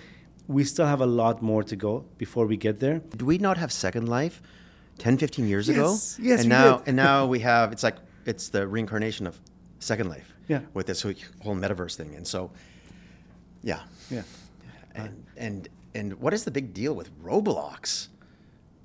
we 0.46 0.64
still 0.64 0.86
have 0.86 1.00
a 1.00 1.06
lot 1.06 1.42
more 1.42 1.62
to 1.64 1.76
go 1.76 2.04
before 2.16 2.46
we 2.46 2.56
get 2.56 2.80
there. 2.80 3.00
Do 3.16 3.26
we 3.26 3.38
not 3.38 3.58
have 3.58 3.72
Second 3.72 4.08
Life 4.08 4.40
10, 4.98 5.18
15 5.18 5.46
years 5.46 5.68
yes. 5.68 5.76
ago? 5.76 6.24
Yes, 6.24 6.40
and 6.40 6.48
now 6.48 6.78
did. 6.78 6.88
and 6.88 6.96
now 6.96 7.26
we 7.26 7.40
have 7.40 7.72
it's 7.72 7.82
like 7.82 7.96
it's 8.28 8.48
the 8.48 8.66
reincarnation 8.66 9.26
of 9.26 9.40
Second 9.78 10.08
Life. 10.08 10.34
Yeah. 10.48 10.60
With 10.74 10.86
this 10.86 11.02
whole 11.02 11.56
metaverse 11.56 11.96
thing. 11.96 12.14
And 12.14 12.26
so 12.26 12.50
yeah. 13.62 13.80
Yeah. 14.10 14.22
And 14.94 15.24
and 15.36 15.68
and 15.94 16.14
what 16.20 16.32
is 16.32 16.44
the 16.44 16.50
big 16.50 16.72
deal 16.72 16.94
with 16.94 17.10
Roblox? 17.22 18.08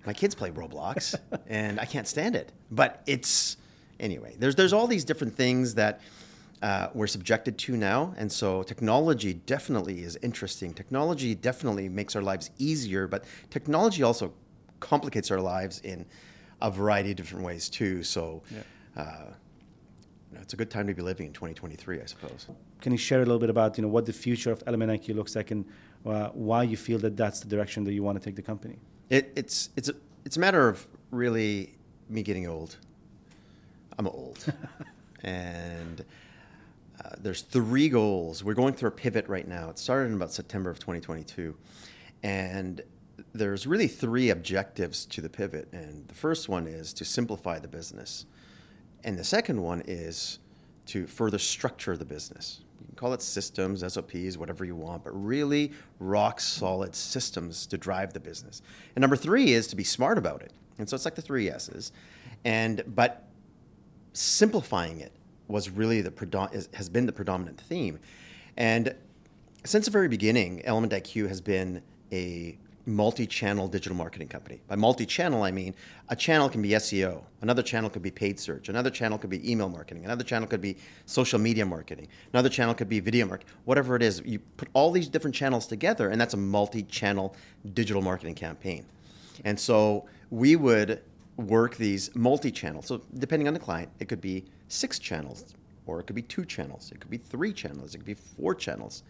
My 0.06 0.14
kids 0.14 0.36
play 0.36 0.52
Roblox 0.52 1.16
and 1.48 1.80
I 1.80 1.86
can't 1.86 2.08
stand 2.08 2.36
it. 2.36 2.52
But 2.72 3.02
it's 3.06 3.58
Anyway, 4.00 4.36
there's 4.38 4.56
there's 4.56 4.74
all 4.74 4.88
these 4.88 5.06
different 5.06 5.34
things 5.36 5.76
that 5.76 6.02
uh, 6.62 6.90
we're 6.94 7.08
subjected 7.08 7.58
to 7.58 7.78
now, 7.78 8.14
and 8.18 8.32
so 8.32 8.64
technology 8.64 9.34
definitely 9.34 10.04
is 10.04 10.18
interesting. 10.22 10.74
Technology 10.74 11.36
definitely 11.36 11.88
makes 11.90 12.16
our 12.16 12.22
lives 12.22 12.50
easier, 12.58 13.08
but 13.08 13.24
technology 13.50 14.04
also 14.04 14.34
complicates 14.80 15.30
our 15.32 15.40
lives 15.40 15.80
in 15.82 16.06
a 16.62 16.72
variety 16.72 17.12
of 17.12 17.18
different 17.18 17.46
ways 17.46 17.70
too. 17.70 18.04
So. 18.04 18.44
Yeah. 18.52 18.62
Uh, 18.96 19.26
you 20.32 20.38
know, 20.38 20.42
it's 20.42 20.54
a 20.54 20.58
good 20.58 20.70
time 20.70 20.88
to 20.88 20.94
be 20.94 21.02
living 21.02 21.28
in 21.28 21.34
2023, 21.34 22.02
I 22.02 22.06
suppose. 22.06 22.48
Can 22.82 22.92
you 22.92 22.98
share 22.98 23.20
a 23.20 23.26
little 23.26 23.40
bit 23.40 23.50
about 23.50 23.78
you 23.78 23.82
know 23.84 23.88
what 23.88 24.06
the 24.06 24.14
future 24.14 24.52
of 24.52 24.64
Element 24.68 24.92
IQ 24.92 25.16
looks 25.16 25.36
like 25.36 25.52
and 25.52 25.66
uh, 26.06 26.30
why 26.30 26.64
you 26.64 26.78
feel 26.78 27.00
that 27.00 27.16
that's 27.16 27.40
the 27.40 27.48
direction 27.48 27.84
that 27.86 27.94
you 27.94 28.04
want 28.04 28.20
to 28.20 28.24
take 28.24 28.36
the 28.36 28.42
company? 28.42 28.78
It, 29.10 29.32
it's 29.36 29.70
it's 29.76 29.90
a, 29.90 29.94
it's 30.26 30.38
a 30.38 30.40
matter 30.40 30.68
of 30.68 30.88
really 31.12 31.76
me 32.10 32.24
getting 32.24 32.48
old. 32.48 32.78
I'm 33.98 34.08
old, 34.08 34.44
and 35.24 36.04
uh, 37.04 37.10
there's 37.20 37.42
three 37.42 37.90
goals. 37.90 38.44
We're 38.44 38.56
going 38.56 38.74
through 38.74 38.90
a 38.90 38.92
pivot 38.92 39.28
right 39.28 39.48
now. 39.48 39.70
It 39.70 39.78
started 39.78 40.08
in 40.10 40.16
about 40.16 40.32
September 40.32 40.72
of 40.72 40.80
2022, 40.80 41.56
and 42.24 42.82
there's 43.34 43.68
really 43.68 43.88
three 43.88 44.30
objectives 44.30 45.06
to 45.06 45.22
the 45.22 45.30
pivot. 45.30 45.70
And 45.72 46.08
the 46.08 46.16
first 46.16 46.50
one 46.50 46.68
is 46.68 46.94
to 46.94 47.06
simplify 47.06 47.60
the 47.60 47.68
business. 47.68 48.26
And 49.04 49.18
the 49.18 49.24
second 49.24 49.62
one 49.62 49.82
is 49.86 50.40
to 50.88 51.08
further 51.08 51.38
structure 51.38 51.98
the 51.98 52.06
business. 52.06 52.62
You 52.80 52.88
can 52.88 52.96
call 52.96 53.14
it 53.14 53.22
systems, 53.22 53.82
SOPs, 53.94 54.38
whatever 54.38 54.66
you 54.66 54.76
want, 54.76 55.04
but 55.04 55.12
really 55.12 55.72
rock 56.00 56.40
solid 56.40 56.96
systems 56.96 57.66
to 57.68 57.78
drive 57.78 58.14
the 58.14 58.20
business. 58.20 58.62
And 58.96 59.02
number 59.02 59.16
three 59.16 59.54
is 59.54 59.68
to 59.68 59.76
be 59.76 59.84
smart 59.84 60.18
about 60.18 60.42
it. 60.42 60.52
And 60.78 60.90
so 60.90 60.96
it's 60.96 61.06
like 61.06 61.16
the 61.16 61.22
three 61.22 61.50
S's. 61.50 61.92
And 62.46 62.84
but 62.88 63.28
simplifying 64.14 65.00
it 65.00 65.12
was 65.48 65.70
really 65.70 66.02
the 66.02 66.68
has 66.74 66.90
been 66.90 67.06
the 67.06 67.14
predominant 67.14 67.60
theme. 67.60 68.00
And 68.58 68.96
since 69.66 69.86
the 69.86 69.92
very 69.92 70.08
beginning, 70.08 70.64
Element 70.66 70.94
IQ 70.94 71.28
has 71.30 71.42
been 71.42 71.82
a 72.12 72.58
multi-channel 72.86 73.68
digital 73.68 73.96
marketing 73.96 74.28
company. 74.28 74.62
By 74.68 74.76
multi-channel, 74.76 75.44
I 75.44 75.52
mean 75.52 75.74
a 76.10 76.16
channel 76.16 76.50
can 76.50 76.62
be 76.62 76.70
SEO, 76.70 77.24
another 77.42 77.64
channel 77.64 77.90
could 77.90 78.02
be 78.02 78.12
paid 78.12 78.40
search, 78.40 78.68
another 78.68 78.90
channel 78.90 79.18
could 79.18 79.30
be 79.30 79.50
email 79.50 79.70
marketing, 79.70 80.04
another 80.04 80.24
channel 80.24 80.48
could 80.48 80.62
be 80.62 80.78
social 81.06 81.40
media 81.40 81.66
marketing, 81.66 82.08
another 82.34 82.50
channel 82.50 82.74
could 82.74 82.90
be 82.90 83.00
video 83.00 83.26
marketing, 83.26 83.54
whatever 83.66 83.96
it 83.96 84.02
is. 84.02 84.22
You 84.26 84.40
put 84.58 84.68
all 84.74 84.92
these 84.92 85.08
different 85.08 85.36
channels 85.36 85.66
together, 85.66 86.10
and 86.10 86.20
that's 86.20 86.34
a 86.34 86.38
multi-channel 86.38 87.36
digital 87.74 88.02
marketing 88.02 88.36
campaign. 88.36 88.86
And 89.46 89.58
so 89.58 90.06
we 90.30 90.56
would 90.56 91.02
work 91.38 91.78
these 91.78 92.14
multi-channels. 92.16 92.86
So 92.86 93.02
depending 93.18 93.48
on 93.48 93.54
the 93.54 93.60
client, 93.60 93.90
it 94.00 94.10
could 94.10 94.22
be 94.22 94.46
six 94.68 95.00
channels, 95.00 95.56
or 95.86 96.00
it 96.00 96.08
could 96.08 96.16
be 96.16 96.22
two 96.22 96.46
channels, 96.46 96.92
it 96.92 97.00
could 97.00 97.10
be 97.10 97.18
three 97.18 97.54
channels, 97.54 97.96
it 97.96 98.00
could 98.00 98.06
be 98.06 98.14
four 98.14 98.54
channels. 98.54 99.04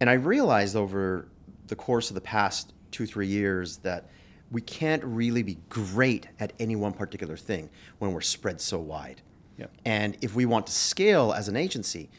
And 0.00 0.10
I 0.10 0.14
realized 0.14 0.76
over 0.76 1.28
the 1.72 1.76
course 1.76 2.10
of 2.10 2.14
the 2.14 2.20
past 2.20 2.74
two, 2.90 3.06
three 3.06 3.26
years 3.26 3.78
that 3.78 4.10
we 4.50 4.60
can't 4.60 5.02
really 5.02 5.42
be 5.42 5.56
great 5.70 6.28
at 6.38 6.52
any 6.60 6.76
one 6.76 6.92
particular 6.92 7.34
thing 7.34 7.70
when 7.98 8.12
we're 8.12 8.20
spread 8.20 8.60
so 8.60 8.78
wide. 8.78 9.22
Yep. 9.56 9.72
And 9.86 10.18
if 10.20 10.34
we 10.34 10.44
want 10.44 10.66
to 10.66 10.72
scale 10.72 11.32
as 11.32 11.48
an 11.48 11.56
agency, 11.56 12.10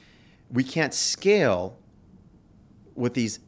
we 0.50 0.64
can't 0.64 0.92
scale 0.92 1.78
with 2.96 3.14
these 3.14 3.42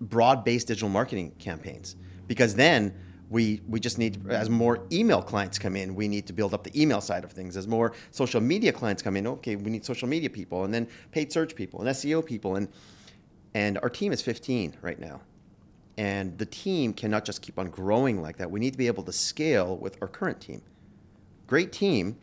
broad-based 0.00 0.68
digital 0.68 0.88
marketing 0.88 1.32
campaigns 1.38 1.96
because 2.26 2.54
then 2.54 2.94
we 3.28 3.60
we 3.68 3.78
just 3.78 3.98
need 3.98 4.26
as 4.30 4.48
more 4.48 4.86
email 4.90 5.22
clients 5.22 5.58
come 5.58 5.76
in 5.76 5.94
we 5.94 6.08
need 6.08 6.26
to 6.26 6.32
build 6.32 6.52
up 6.52 6.64
the 6.64 6.82
email 6.82 7.00
side 7.00 7.24
of 7.24 7.32
things 7.32 7.56
as 7.56 7.68
more 7.68 7.92
social 8.10 8.40
media 8.40 8.72
clients 8.72 9.00
come 9.00 9.16
in 9.16 9.26
okay 9.26 9.54
we 9.54 9.70
need 9.70 9.84
social 9.84 10.08
media 10.08 10.28
people 10.28 10.64
and 10.64 10.74
then 10.74 10.86
paid 11.12 11.32
search 11.32 11.54
people 11.54 11.80
and 11.80 11.88
SEO 11.88 12.24
people 12.24 12.56
and 12.56 12.68
and 13.54 13.78
our 13.78 13.88
team 13.88 14.12
is 14.12 14.20
15 14.20 14.76
right 14.82 14.98
now 14.98 15.20
and 15.98 16.38
the 16.38 16.46
team 16.46 16.92
cannot 16.92 17.24
just 17.24 17.42
keep 17.42 17.58
on 17.58 17.68
growing 17.68 18.22
like 18.22 18.36
that. 18.38 18.50
We 18.50 18.60
need 18.60 18.72
to 18.72 18.78
be 18.78 18.86
able 18.86 19.02
to 19.04 19.12
scale 19.12 19.76
with 19.76 19.98
our 20.00 20.08
current 20.08 20.40
team. 20.40 20.62
Great 21.46 21.72
team, 21.72 22.16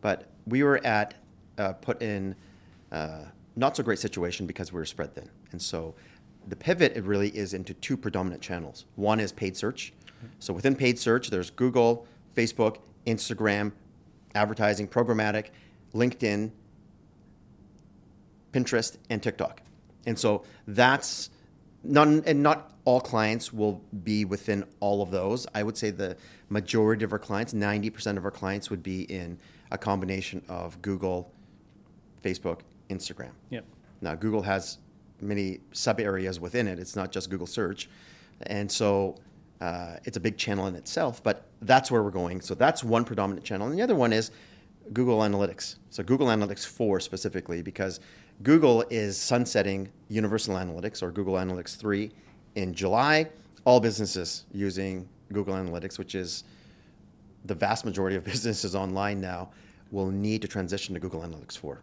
but 0.00 0.28
we 0.46 0.62
were 0.62 0.84
at 0.86 1.14
uh, 1.58 1.72
put 1.72 2.02
in 2.02 2.36
uh, 2.92 3.24
not 3.56 3.76
so 3.76 3.82
great 3.82 3.98
situation 3.98 4.46
because 4.46 4.72
we 4.72 4.78
were 4.78 4.86
spread 4.86 5.14
thin. 5.14 5.28
And 5.52 5.60
so 5.60 5.94
the 6.46 6.56
pivot 6.56 6.96
it 6.96 7.04
really 7.04 7.30
is 7.30 7.54
into 7.54 7.74
two 7.74 7.96
predominant 7.96 8.42
channels. 8.42 8.84
One 8.94 9.18
is 9.18 9.32
paid 9.32 9.56
search. 9.56 9.92
So 10.38 10.52
within 10.52 10.76
paid 10.76 10.98
search, 10.98 11.30
there's 11.30 11.50
Google, 11.50 12.06
Facebook, 12.36 12.78
Instagram, 13.06 13.72
advertising, 14.34 14.88
programmatic, 14.88 15.46
LinkedIn, 15.94 16.50
Pinterest, 18.52 18.96
and 19.10 19.22
TikTok. 19.22 19.62
And 20.06 20.18
so 20.18 20.44
that's 20.66 21.30
not 21.88 22.08
and 22.08 22.42
not 22.42 22.72
all 22.84 23.00
clients 23.00 23.52
will 23.52 23.82
be 24.04 24.24
within 24.24 24.64
all 24.80 25.02
of 25.02 25.10
those. 25.10 25.46
I 25.54 25.62
would 25.62 25.76
say 25.76 25.90
the 25.90 26.16
majority 26.48 27.04
of 27.04 27.12
our 27.12 27.18
clients, 27.18 27.52
90% 27.52 28.16
of 28.16 28.24
our 28.24 28.30
clients 28.30 28.70
would 28.70 28.82
be 28.82 29.02
in 29.02 29.38
a 29.72 29.78
combination 29.78 30.40
of 30.48 30.80
Google, 30.82 31.32
Facebook, 32.22 32.60
Instagram. 32.88 33.32
Yep. 33.50 33.64
Now 34.00 34.14
Google 34.14 34.42
has 34.42 34.78
many 35.20 35.60
sub 35.72 35.98
areas 35.98 36.38
within 36.38 36.68
it. 36.68 36.78
It's 36.78 36.94
not 36.94 37.10
just 37.10 37.30
Google 37.30 37.46
search. 37.46 37.88
And 38.42 38.70
so 38.70 39.16
uh, 39.60 39.96
it's 40.04 40.16
a 40.16 40.20
big 40.20 40.36
channel 40.36 40.66
in 40.66 40.74
itself, 40.74 41.22
but 41.22 41.46
that's 41.62 41.90
where 41.90 42.02
we're 42.02 42.10
going. 42.10 42.40
So 42.40 42.54
that's 42.54 42.84
one 42.84 43.04
predominant 43.04 43.44
channel. 43.44 43.66
And 43.66 43.76
the 43.76 43.82
other 43.82 43.94
one 43.94 44.12
is 44.12 44.30
Google 44.92 45.18
Analytics. 45.20 45.76
So 45.90 46.02
Google 46.02 46.28
Analytics 46.28 46.66
4 46.66 47.00
specifically, 47.00 47.62
because 47.62 48.00
Google 48.42 48.84
is 48.90 49.16
sunsetting 49.16 49.88
Universal 50.08 50.56
Analytics 50.56 51.02
or 51.02 51.10
Google 51.10 51.34
Analytics 51.34 51.76
3 51.76 52.10
in 52.54 52.74
July. 52.74 53.28
All 53.64 53.80
businesses 53.80 54.44
using 54.52 55.08
Google 55.32 55.54
Analytics, 55.54 55.98
which 55.98 56.14
is 56.14 56.44
the 57.44 57.54
vast 57.54 57.84
majority 57.84 58.16
of 58.16 58.24
businesses 58.32 58.74
online 58.74 59.20
now, 59.20 59.50
will 59.90 60.10
need 60.10 60.42
to 60.42 60.48
transition 60.48 60.94
to 60.94 61.00
Google 61.00 61.22
Analytics 61.22 61.56
4. 61.56 61.80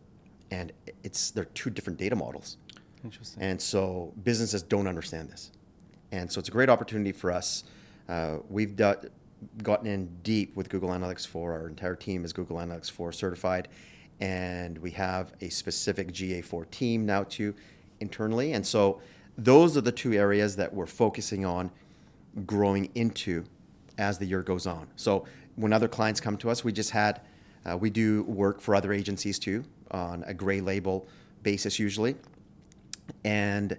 And 0.52 0.72
it's 1.04 1.32
they're 1.32 1.46
two 1.46 1.70
different 1.70 1.98
data 1.98 2.16
models. 2.16 2.58
Interesting. 3.04 3.42
And 3.42 3.62
so 3.62 4.13
businesses 4.24 4.62
don't 4.62 4.88
understand 4.88 5.30
this. 5.30 5.52
And 6.12 6.32
so 6.32 6.39
it's 6.39 6.50
a 6.50 6.52
great 6.52 6.70
opportunity 6.70 7.12
for 7.12 7.32
us. 7.32 7.63
Uh, 8.08 8.38
we've 8.50 8.76
do, 8.76 8.94
gotten 9.63 9.88
in 9.88 10.10
deep 10.22 10.56
with 10.56 10.70
Google 10.70 10.89
Analytics 10.89 11.26
4. 11.26 11.54
Our 11.54 11.68
entire 11.68 11.96
team 11.96 12.24
is 12.24 12.32
Google 12.32 12.58
Analytics 12.58 12.92
4 12.92 13.12
certified 13.12 13.68
and 14.19 14.78
we 14.78 14.91
have 14.91 15.34
a 15.41 15.49
specific 15.49 16.12
GA4 16.12 16.69
team 16.71 17.06
now 17.06 17.23
too 17.23 17.54
internally. 17.99 18.54
And 18.54 18.65
so 18.65 19.02
those 19.38 19.76
are 19.76 19.82
the 19.82 19.91
two 19.91 20.13
areas 20.13 20.56
that 20.56 20.73
we're 20.73 20.86
focusing 20.86 21.45
on 21.45 21.71
growing 22.45 22.89
into 22.95 23.45
as 23.97 24.17
the 24.17 24.26
year 24.26 24.41
goes 24.41 24.65
on. 24.65 24.88
So 24.95 25.26
when 25.56 25.73
other 25.73 25.88
clients 25.88 26.19
come 26.19 26.38
to 26.38 26.49
us, 26.49 26.63
we 26.63 26.71
just 26.71 26.91
had 26.91 27.21
uh, 27.65 27.78
we 27.78 27.89
do 27.89 28.23
work 28.23 28.60
for 28.60 28.76
other 28.76 28.91
agencies 28.91 29.39
too 29.39 29.63
on 29.91 30.23
a 30.28 30.34
gray 30.34 30.60
label 30.60 31.08
basis 31.43 31.80
usually, 31.80 32.15
and 33.23 33.78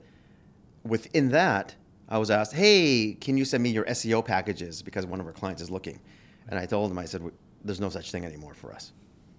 within 0.84 1.30
that, 1.30 1.74
I 2.08 2.18
was 2.18 2.30
asked, 2.30 2.54
"Hey, 2.54 3.16
can 3.20 3.36
you 3.36 3.44
send 3.44 3.62
me 3.62 3.70
your 3.70 3.84
SEO 3.84 4.24
packages 4.24 4.82
because 4.82 5.04
one 5.04 5.20
of 5.20 5.26
our 5.26 5.32
clients 5.32 5.60
is 5.60 5.70
looking?" 5.70 6.00
And 6.48 6.58
I 6.58 6.66
told 6.66 6.90
them, 6.90 6.98
I 6.98 7.04
said, 7.04 7.22
"There's 7.62 7.80
no 7.80 7.90
such 7.90 8.10
thing 8.10 8.24
anymore 8.24 8.54
for 8.54 8.72
us." 8.72 8.92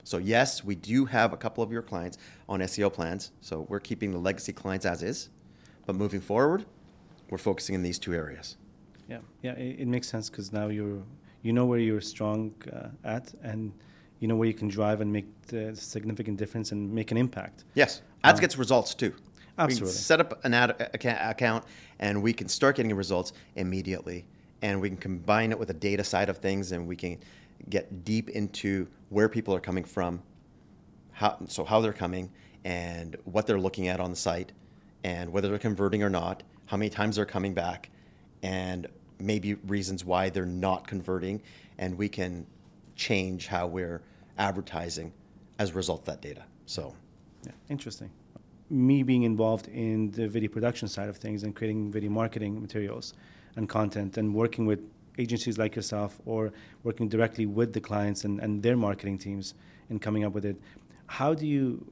So 0.05 0.19
yes, 0.19 0.63
we 0.63 0.75
do 0.75 1.05
have 1.05 1.33
a 1.33 1.37
couple 1.37 1.63
of 1.63 1.71
your 1.71 1.81
clients 1.81 2.19
on 2.47 2.59
SEO 2.61 2.93
plans. 2.93 3.31
So 3.41 3.65
we're 3.67 3.79
keeping 3.79 4.11
the 4.11 4.19
legacy 4.19 4.53
clients 4.53 4.85
as 4.85 5.01
is, 5.01 5.29
but 5.87 5.95
moving 5.95 6.21
forward, 6.21 6.65
we're 7.31 7.39
focusing 7.39 7.73
in 7.73 7.81
these 7.81 7.97
two 7.97 8.13
areas. 8.13 8.55
Yeah, 9.09 9.17
yeah, 9.41 9.53
it, 9.53 9.79
it 9.81 9.87
makes 9.87 10.07
sense 10.07 10.29
because 10.29 10.53
now 10.53 10.67
you're 10.67 11.01
you 11.41 11.53
know 11.53 11.65
where 11.65 11.79
you're 11.79 12.01
strong 12.01 12.53
uh, 12.71 12.89
at, 13.03 13.33
and 13.43 13.73
you 14.19 14.27
know 14.27 14.35
where 14.35 14.47
you 14.47 14.53
can 14.53 14.67
drive 14.67 15.01
and 15.01 15.11
make 15.11 15.25
a 15.51 15.75
significant 15.75 16.37
difference 16.37 16.71
and 16.71 16.91
make 16.91 17.11
an 17.11 17.17
impact. 17.17 17.65
Yes, 17.73 18.01
ads 18.23 18.37
um, 18.37 18.41
gets 18.41 18.57
results 18.57 18.93
too. 18.93 19.13
Absolutely. 19.57 19.87
We 19.87 19.93
set 19.93 20.19
up 20.19 20.45
an 20.45 20.53
ad 20.53 20.89
account, 20.93 21.63
and 21.99 22.21
we 22.21 22.31
can 22.31 22.47
start 22.47 22.75
getting 22.75 22.93
results 22.95 23.33
immediately, 23.55 24.25
and 24.61 24.81
we 24.81 24.89
can 24.89 24.97
combine 24.97 25.51
it 25.51 25.57
with 25.57 25.69
the 25.69 25.73
data 25.73 26.03
side 26.03 26.29
of 26.29 26.37
things, 26.37 26.71
and 26.71 26.87
we 26.87 26.95
can 26.95 27.17
get 27.69 28.03
deep 28.03 28.29
into 28.29 28.87
where 29.09 29.29
people 29.29 29.53
are 29.53 29.59
coming 29.59 29.83
from, 29.83 30.21
how, 31.11 31.37
so 31.47 31.63
how 31.63 31.81
they're 31.81 31.93
coming, 31.93 32.31
and 32.63 33.15
what 33.25 33.47
they're 33.47 33.59
looking 33.59 33.87
at 33.87 33.99
on 33.99 34.09
the 34.09 34.15
site, 34.15 34.51
and 35.03 35.31
whether 35.31 35.49
they're 35.49 35.59
converting 35.59 36.03
or 36.03 36.09
not, 36.09 36.43
how 36.65 36.77
many 36.77 36.89
times 36.89 37.15
they're 37.15 37.25
coming 37.25 37.53
back, 37.53 37.89
and 38.43 38.87
maybe 39.19 39.53
reasons 39.53 40.03
why 40.03 40.29
they're 40.29 40.45
not 40.45 40.87
converting, 40.87 41.41
and 41.77 41.97
we 41.97 42.09
can 42.09 42.45
change 42.95 43.47
how 43.47 43.67
we're 43.67 44.01
advertising 44.37 45.13
as 45.59 45.71
a 45.71 45.73
result 45.73 46.01
of 46.01 46.05
that 46.05 46.21
data. 46.21 46.43
So, 46.65 46.95
yeah, 47.45 47.51
interesting. 47.69 48.09
Me 48.69 49.03
being 49.03 49.23
involved 49.23 49.67
in 49.67 50.11
the 50.11 50.27
video 50.27 50.49
production 50.49 50.87
side 50.87 51.07
of 51.07 51.17
things 51.17 51.43
and 51.43 51.55
creating 51.55 51.91
video 51.91 52.09
marketing 52.09 52.59
materials 52.59 53.13
and 53.55 53.69
content 53.69 54.17
and 54.17 54.33
working 54.33 54.65
with 54.65 54.81
agencies 55.17 55.57
like 55.57 55.75
yourself 55.75 56.19
or 56.25 56.51
working 56.83 57.07
directly 57.07 57.45
with 57.45 57.73
the 57.73 57.79
clients 57.79 58.25
and, 58.25 58.39
and 58.39 58.61
their 58.61 58.75
marketing 58.75 59.17
teams 59.17 59.53
and 59.89 60.01
coming 60.01 60.23
up 60.23 60.33
with 60.33 60.45
it. 60.45 60.57
How 61.07 61.33
do 61.33 61.45
you 61.45 61.91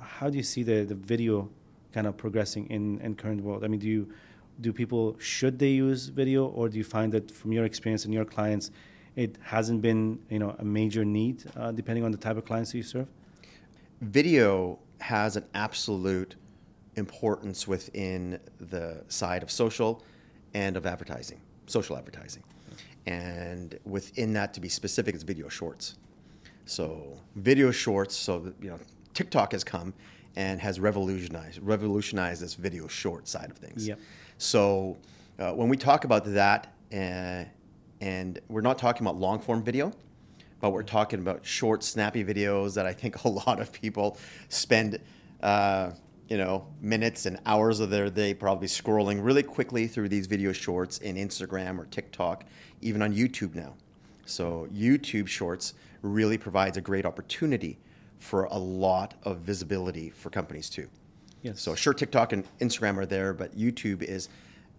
how 0.00 0.28
do 0.28 0.36
you 0.36 0.42
see 0.42 0.62
the, 0.62 0.84
the 0.84 0.94
video 0.94 1.48
kind 1.92 2.06
of 2.06 2.16
progressing 2.16 2.66
in, 2.68 3.00
in 3.00 3.14
current 3.14 3.40
world? 3.40 3.64
I 3.64 3.68
mean, 3.68 3.80
do 3.80 3.88
you 3.88 4.12
do 4.60 4.72
people 4.72 5.16
should 5.18 5.58
they 5.58 5.70
use 5.70 6.06
video 6.06 6.46
or 6.46 6.68
do 6.68 6.78
you 6.78 6.84
find 6.84 7.12
that 7.12 7.30
from 7.30 7.52
your 7.52 7.64
experience 7.64 8.04
and 8.04 8.14
your 8.14 8.24
clients 8.24 8.70
it 9.16 9.36
hasn't 9.42 9.82
been 9.82 10.18
you 10.30 10.38
know 10.38 10.54
a 10.58 10.64
major 10.64 11.04
need 11.04 11.44
uh, 11.56 11.72
depending 11.72 12.04
on 12.04 12.12
the 12.12 12.18
type 12.18 12.36
of 12.36 12.44
clients 12.44 12.72
that 12.72 12.78
you 12.78 12.82
serve? 12.82 13.08
Video 14.00 14.78
has 15.00 15.36
an 15.36 15.44
absolute 15.54 16.36
importance 16.96 17.66
within 17.66 18.38
the 18.60 19.02
side 19.08 19.42
of 19.42 19.50
social 19.50 20.02
and 20.54 20.76
of 20.76 20.86
advertising, 20.86 21.40
social 21.66 21.96
advertising. 21.96 22.42
And 23.06 23.78
within 23.84 24.32
that, 24.34 24.54
to 24.54 24.60
be 24.60 24.68
specific, 24.68 25.14
it's 25.14 25.24
video 25.24 25.48
shorts. 25.48 25.96
So 26.66 27.18
video 27.36 27.70
shorts. 27.70 28.16
So 28.16 28.52
you 28.60 28.70
know, 28.70 28.78
TikTok 29.12 29.52
has 29.52 29.64
come 29.64 29.92
and 30.36 30.60
has 30.60 30.80
revolutionized 30.80 31.60
revolutionized 31.62 32.42
this 32.42 32.54
video 32.54 32.88
short 32.88 33.28
side 33.28 33.50
of 33.50 33.58
things. 33.58 33.86
Yep. 33.86 33.98
So 34.38 34.96
uh, 35.38 35.52
when 35.52 35.68
we 35.68 35.76
talk 35.76 36.04
about 36.04 36.24
that, 36.26 36.74
uh, 36.92 37.44
and 38.00 38.40
we're 38.48 38.60
not 38.60 38.78
talking 38.78 39.06
about 39.06 39.18
long 39.18 39.38
form 39.38 39.62
video, 39.62 39.92
but 40.60 40.70
we're 40.70 40.82
talking 40.82 41.20
about 41.20 41.44
short, 41.44 41.82
snappy 41.82 42.24
videos 42.24 42.74
that 42.74 42.86
I 42.86 42.92
think 42.92 43.24
a 43.24 43.28
lot 43.46 43.60
of 43.60 43.72
people 43.72 44.18
spend. 44.48 44.98
Uh, 45.42 45.90
you 46.28 46.38
know, 46.38 46.66
minutes 46.80 47.26
and 47.26 47.38
hours 47.44 47.80
of 47.80 47.90
their 47.90 48.08
day 48.08 48.32
probably 48.32 48.66
scrolling 48.66 49.22
really 49.22 49.42
quickly 49.42 49.86
through 49.86 50.08
these 50.08 50.26
video 50.26 50.52
shorts 50.52 50.96
in 50.98 51.16
Instagram 51.16 51.78
or 51.78 51.84
TikTok, 51.84 52.44
even 52.84 53.02
on 53.02 53.12
YouTube 53.12 53.54
now. 53.54 53.74
So 54.26 54.68
YouTube 54.72 55.26
Shorts 55.26 55.74
really 56.02 56.38
provides 56.38 56.76
a 56.76 56.80
great 56.80 57.04
opportunity 57.04 57.78
for 58.18 58.44
a 58.44 58.58
lot 58.58 59.14
of 59.24 59.38
visibility 59.38 60.10
for 60.10 60.30
companies 60.30 60.70
too. 60.70 60.88
Yes. 61.42 61.60
So 61.60 61.74
sure, 61.74 61.92
TikTok 61.92 62.32
and 62.32 62.44
Instagram 62.60 62.96
are 62.96 63.06
there, 63.06 63.34
but 63.34 63.56
YouTube 63.56 64.02
is 64.02 64.28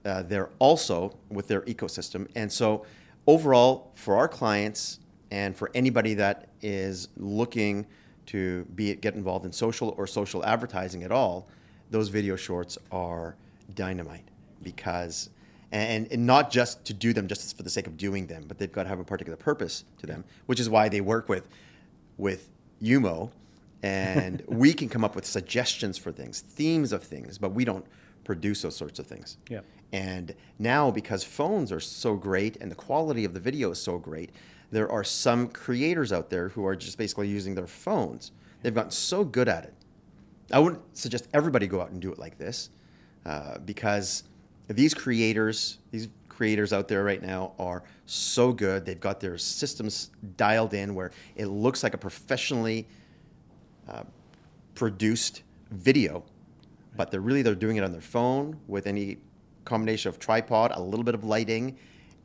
uh, 0.06 0.24
there 0.24 0.50
also 0.60 1.16
with 1.30 1.48
their 1.48 1.62
ecosystem. 1.62 2.28
And 2.36 2.52
so 2.52 2.86
overall, 3.28 3.92
for 3.96 4.16
our 4.16 4.28
clients 4.28 5.00
and 5.32 5.56
for 5.56 5.70
anybody 5.76 6.14
that 6.16 6.48
is 6.62 7.10
looking 7.18 7.86
to 8.28 8.66
be 8.76 8.90
it 8.90 9.02
get 9.02 9.14
involved 9.14 9.46
in 9.46 9.52
social 9.52 9.94
or 9.98 10.08
social 10.08 10.44
advertising 10.46 11.04
at 11.04 11.12
all, 11.12 11.48
those 11.92 12.10
video 12.10 12.36
shorts 12.36 12.78
are 12.92 13.36
dynamite 13.76 14.28
because 14.64 15.30
and, 15.72 16.08
and 16.12 16.26
not 16.26 16.52
just 16.52 16.86
to 16.86 16.94
do 16.94 17.14
them 17.14 17.28
just 17.28 17.56
for 17.56 17.64
the 17.64 17.70
sake 17.70 17.88
of 17.88 17.98
doing 17.98 18.28
them, 18.28 18.46
but 18.48 18.58
they've 18.58 18.72
got 18.72 18.84
to 18.84 18.90
have 18.90 19.00
a 19.00 19.04
particular 19.04 19.38
purpose 19.38 19.84
to 19.98 20.08
them, 20.08 20.24
which 20.46 20.60
is 20.60 20.70
why 20.70 20.90
they 20.90 21.02
work 21.02 21.30
with 21.30 21.48
with 22.18 22.50
Yumo, 22.82 23.32
and 23.84 24.42
we 24.48 24.74
can 24.74 24.90
come 24.90 25.04
up 25.04 25.16
with 25.16 25.26
suggestions 25.26 25.98
for 25.98 26.12
things, 26.12 26.42
themes 26.42 26.92
of 26.92 27.04
things, 27.04 27.38
but 27.38 27.50
we 27.50 27.66
don't 27.66 27.86
produce 28.24 28.62
those 28.62 28.76
sorts 28.76 29.00
of 29.00 29.06
things. 29.06 29.38
Yeah. 29.50 29.62
And 29.92 30.34
now, 30.60 30.92
because 30.92 31.24
phones 31.24 31.72
are 31.72 31.80
so 31.80 32.16
great 32.16 32.58
and 32.58 32.72
the 32.72 32.76
quality 32.76 33.24
of 33.24 33.34
the 33.34 33.40
video 33.40 33.72
is 33.72 33.82
so 33.82 33.98
great, 33.98 34.32
there 34.72 34.92
are 34.92 35.04
some 35.04 35.48
creators 35.48 36.12
out 36.12 36.30
there 36.30 36.50
who 36.50 36.66
are 36.66 36.76
just 36.76 36.98
basically 36.98 37.28
using 37.28 37.56
their 37.56 37.68
phones. 37.68 38.32
They've 38.62 38.74
gotten 38.74 38.92
so 38.92 39.24
good 39.24 39.48
at 39.48 39.64
it. 39.64 39.74
I 40.52 40.60
wouldn't 40.60 40.82
suggest 40.98 41.28
everybody 41.34 41.68
go 41.68 41.82
out 41.82 41.92
and 41.92 42.02
do 42.02 42.12
it 42.12 42.20
like 42.20 42.38
this, 42.38 42.70
uh, 43.26 43.60
because 43.60 44.24
these 44.68 44.94
creators, 44.94 45.80
these 45.92 46.10
creators 46.30 46.74
out 46.74 46.88
there 46.88 47.04
right 47.04 47.22
now 47.22 47.54
are 47.60 47.84
so 48.06 48.52
good. 48.52 48.86
They've 48.86 49.00
got 49.00 49.20
their 49.20 49.38
systems 49.38 50.12
dialed 50.38 50.74
in 50.74 50.94
where 50.94 51.12
it 51.36 51.48
looks 51.48 51.84
like 51.84 51.94
a 51.94 51.98
professionally 51.98 52.88
uh, 53.88 54.04
produced 54.74 55.44
video, 55.72 56.24
but 56.96 57.12
they're 57.12 57.22
really 57.22 57.42
they're 57.42 57.56
doing 57.56 57.78
it 57.78 57.84
on 57.84 57.92
their 57.92 58.02
phone 58.02 58.60
with 58.68 58.88
any 58.88 59.18
combination 59.64 60.10
of 60.10 60.20
tripod, 60.20 60.72
a 60.76 60.82
little 60.82 61.04
bit 61.04 61.16
of 61.16 61.24
lighting, 61.24 61.78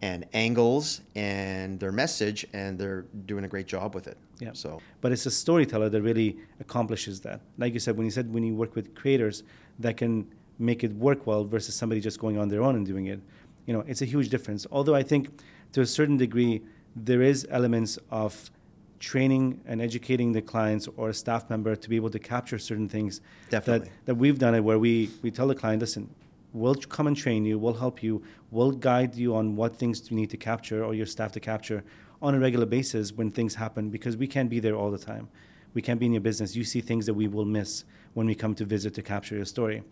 and 0.03 0.27
angles 0.33 1.03
and 1.15 1.79
their 1.79 1.93
message, 1.93 2.47
and 2.53 2.79
they're 2.79 3.03
doing 3.27 3.45
a 3.45 3.49
great 3.49 3.67
job 3.67 3.95
with 3.95 4.07
it. 4.07 4.17
Yeah. 4.39 4.51
So 4.55 4.81
But 5.01 5.13
it's 5.13 5.27
a 5.27 5.31
storyteller 5.31 5.89
that 5.91 6.03
really 6.03 6.39
accomplishes 6.59 7.21
that. 7.21 7.41
Like 7.59 7.75
you 7.75 7.81
said, 7.81 7.97
when 7.97 8.07
you 8.07 8.11
said 8.11 8.33
when 8.33 8.43
you 8.43 8.55
work 8.55 8.75
with 8.75 8.95
creators 8.95 9.43
that 9.79 9.97
can 9.97 10.27
make 10.61 10.85
it 10.85 10.93
work 10.93 11.27
well 11.27 11.45
versus 11.45 11.75
somebody 11.75 12.01
just 12.01 12.19
going 12.21 12.39
on 12.39 12.49
their 12.49 12.63
own 12.63 12.77
and 12.77 12.87
doing 12.87 13.07
it, 13.07 13.21
you 13.67 13.73
know, 13.73 13.85
it's 13.87 14.03
a 14.03 14.05
huge 14.05 14.29
difference. 14.29 14.67
Although 14.71 14.95
I 14.95 15.03
think 15.03 15.41
to 15.73 15.81
a 15.81 15.87
certain 15.87 16.17
degree 16.17 16.63
there 16.95 17.23
is 17.23 17.47
elements 17.51 17.99
of 18.11 18.51
training 18.99 19.61
and 19.67 19.81
educating 19.81 20.33
the 20.33 20.43
clients 20.43 20.87
or 20.97 21.09
a 21.09 21.15
staff 21.15 21.49
member 21.49 21.75
to 21.75 21.89
be 21.89 21.97
able 21.97 22.11
to 22.11 22.19
capture 22.19 22.59
certain 22.59 22.89
things 22.89 23.23
Definitely. 23.49 23.89
that, 23.89 24.07
that 24.07 24.15
we've 24.17 24.39
done 24.39 24.55
it 24.55 24.61
where 24.61 24.79
we, 24.79 25.11
we 25.23 25.31
tell 25.31 25.47
the 25.47 25.55
client, 25.55 25.81
listen, 25.81 26.09
we'll 26.53 26.75
come 26.75 27.07
and 27.07 27.17
train 27.17 27.45
you, 27.45 27.59
we'll 27.59 27.73
help 27.73 28.03
you, 28.03 28.23
we'll 28.51 28.73
guide 28.73 29.15
you 29.15 29.35
on 29.35 29.57
what 29.57 29.77
things 29.77 30.11
you 30.11 30.17
need 30.17 30.31
to 30.31 30.37
capture 30.37 30.85
or 30.85 30.95
your 30.95 31.07
staff 31.07 31.33
to 31.33 31.41
capture 31.41 31.83
on 32.21 32.35
a 32.35 32.39
regular 32.39 32.67
basis 32.67 33.13
when 33.13 33.31
things 33.31 33.55
happen 33.55 33.89
because 33.89 34.17
we 34.17 34.27
can't 34.27 34.51
be 34.51 34.61
there 34.61 34.75
all 34.75 34.91
the 34.91 34.99
time. 34.99 35.29
We 35.73 35.81
can't 35.81 35.99
be 35.99 36.07
in 36.07 36.13
your 36.13 36.21
business. 36.21 36.55
You 36.55 36.65
see 36.65 36.81
things 36.81 37.07
that 37.07 37.15
we 37.15 37.29
will 37.29 37.45
miss 37.45 37.85
when 38.15 38.27
we 38.27 38.35
come 38.35 38.55
to 38.57 38.65
visit 38.65 38.93
to 38.95 39.03
capture 39.03 39.37
your 39.37 39.45
story. 39.45 39.83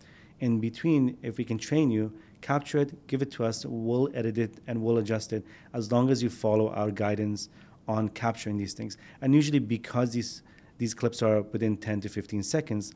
In 0.41 0.61
between, 0.61 1.17
if 1.23 1.39
we 1.39 1.45
can 1.45 1.59
train 1.59 1.91
you, 1.91 2.13
capture 2.41 2.79
it, 2.79 3.07
give 3.09 3.23
it 3.23 3.31
to 3.33 3.45
us, 3.45 3.67
we'll 3.67 4.09
edit 4.15 4.39
it 4.39 4.59
and 4.67 4.81
we'll 4.81 4.99
adjust 4.99 5.33
it 5.33 5.45
as 5.75 5.91
long 5.91 6.11
as 6.11 6.23
you 6.23 6.31
follow 6.31 6.71
our 6.71 6.91
guidance 6.91 7.49
on 7.89 8.09
capturing 8.11 8.57
these 8.57 8.75
things. 8.75 8.97
And 9.21 9.35
usually, 9.35 9.59
because 9.59 10.13
these, 10.13 10.43
these 10.79 10.95
clips 10.95 11.23
are 11.23 11.43
within 11.43 11.77
10 11.77 12.03
to 12.03 12.09
15 12.09 12.43
seconds, 12.43 12.93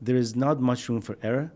there 0.00 0.16
is 0.16 0.34
not 0.34 0.60
much 0.60 0.88
room 0.88 1.00
for 1.00 1.16
error. 1.22 1.52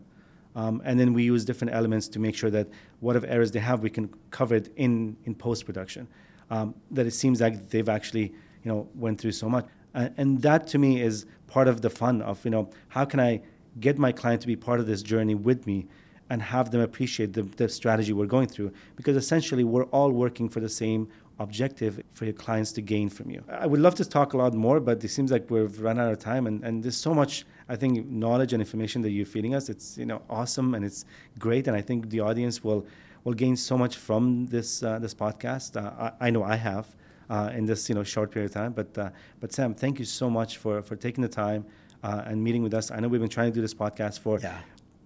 Um, 0.55 0.81
and 0.85 0.99
then 0.99 1.13
we 1.13 1.23
use 1.23 1.45
different 1.45 1.73
elements 1.73 2.07
to 2.09 2.19
make 2.19 2.35
sure 2.35 2.49
that 2.49 2.67
whatever 2.99 3.27
errors 3.27 3.51
they 3.51 3.59
have, 3.59 3.83
we 3.83 3.89
can 3.89 4.09
cover 4.31 4.55
it 4.55 4.71
in, 4.75 5.15
in 5.25 5.35
post 5.35 5.65
production. 5.65 6.07
Um, 6.51 6.73
that 6.91 7.05
it 7.05 7.11
seems 7.11 7.41
like 7.41 7.69
they've 7.69 7.87
actually 7.87 8.33
you 8.63 8.71
know 8.71 8.89
went 8.95 9.21
through 9.21 9.33
so 9.33 9.47
much, 9.47 9.67
uh, 9.93 10.09
and 10.17 10.41
that 10.41 10.65
to 10.67 10.79
me 10.79 10.99
is 11.01 11.27
part 11.47 11.67
of 11.67 11.81
the 11.81 11.89
fun 11.89 12.23
of 12.23 12.43
you 12.43 12.51
know 12.51 12.69
how 12.87 13.05
can 13.05 13.19
I 13.19 13.41
get 13.79 13.97
my 13.97 14.11
client 14.11 14.41
to 14.41 14.47
be 14.47 14.55
part 14.55 14.79
of 14.79 14.87
this 14.87 15.01
journey 15.01 15.35
with 15.35 15.65
me, 15.67 15.87
and 16.29 16.41
have 16.41 16.71
them 16.71 16.81
appreciate 16.81 17.33
the, 17.33 17.43
the 17.43 17.67
strategy 17.67 18.13
we're 18.13 18.25
going 18.25 18.47
through 18.47 18.71
because 18.95 19.15
essentially 19.15 19.63
we're 19.63 19.85
all 19.85 20.11
working 20.11 20.47
for 20.47 20.59
the 20.59 20.69
same 20.69 21.07
objective 21.39 22.01
for 22.13 22.25
your 22.25 22.33
clients 22.33 22.71
to 22.73 22.81
gain 22.81 23.09
from 23.09 23.31
you. 23.31 23.41
I 23.49 23.65
would 23.65 23.79
love 23.79 23.95
to 23.95 24.05
talk 24.05 24.33
a 24.33 24.37
lot 24.37 24.53
more, 24.53 24.79
but 24.79 25.03
it 25.03 25.07
seems 25.07 25.31
like 25.31 25.49
we've 25.49 25.79
run 25.79 25.97
out 25.97 26.11
of 26.11 26.19
time, 26.19 26.47
and, 26.47 26.63
and 26.63 26.83
there's 26.83 26.97
so 26.97 27.13
much 27.13 27.45
I 27.67 27.75
think 27.75 28.07
knowledge 28.07 28.53
and 28.53 28.61
information 28.61 29.01
that 29.03 29.11
you're 29.11 29.25
feeding 29.25 29.55
us. 29.55 29.69
It's 29.69 29.97
you 29.97 30.05
know 30.05 30.21
awesome 30.29 30.75
and 30.75 30.85
it's 30.85 31.05
great, 31.37 31.67
and 31.67 31.75
I 31.75 31.81
think 31.81 32.09
the 32.09 32.19
audience 32.19 32.63
will 32.63 32.85
will 33.23 33.33
gain 33.33 33.55
so 33.55 33.77
much 33.77 33.97
from 33.97 34.47
this 34.47 34.83
uh, 34.83 34.99
this 34.99 35.13
podcast. 35.13 35.77
Uh, 35.81 36.11
I, 36.19 36.27
I, 36.27 36.29
know 36.29 36.43
I 36.43 36.55
have 36.55 36.87
uh, 37.29 37.51
in 37.53 37.65
this 37.65 37.87
you 37.89 37.95
know 37.95 38.03
short 38.03 38.31
period 38.31 38.51
of 38.51 38.53
time. 38.53 38.73
But 38.73 38.97
uh, 38.97 39.09
but 39.39 39.53
Sam, 39.53 39.73
thank 39.73 39.99
you 39.99 40.05
so 40.05 40.29
much 40.29 40.57
for 40.57 40.81
for 40.81 40.95
taking 40.95 41.21
the 41.21 41.29
time 41.29 41.65
uh, 42.03 42.23
and 42.25 42.43
meeting 42.43 42.63
with 42.63 42.73
us. 42.73 42.91
I 42.91 42.99
know 42.99 43.07
we've 43.07 43.21
been 43.21 43.29
trying 43.29 43.51
to 43.51 43.55
do 43.55 43.61
this 43.61 43.73
podcast 43.73 44.19
for. 44.19 44.39
Yeah. 44.39 44.59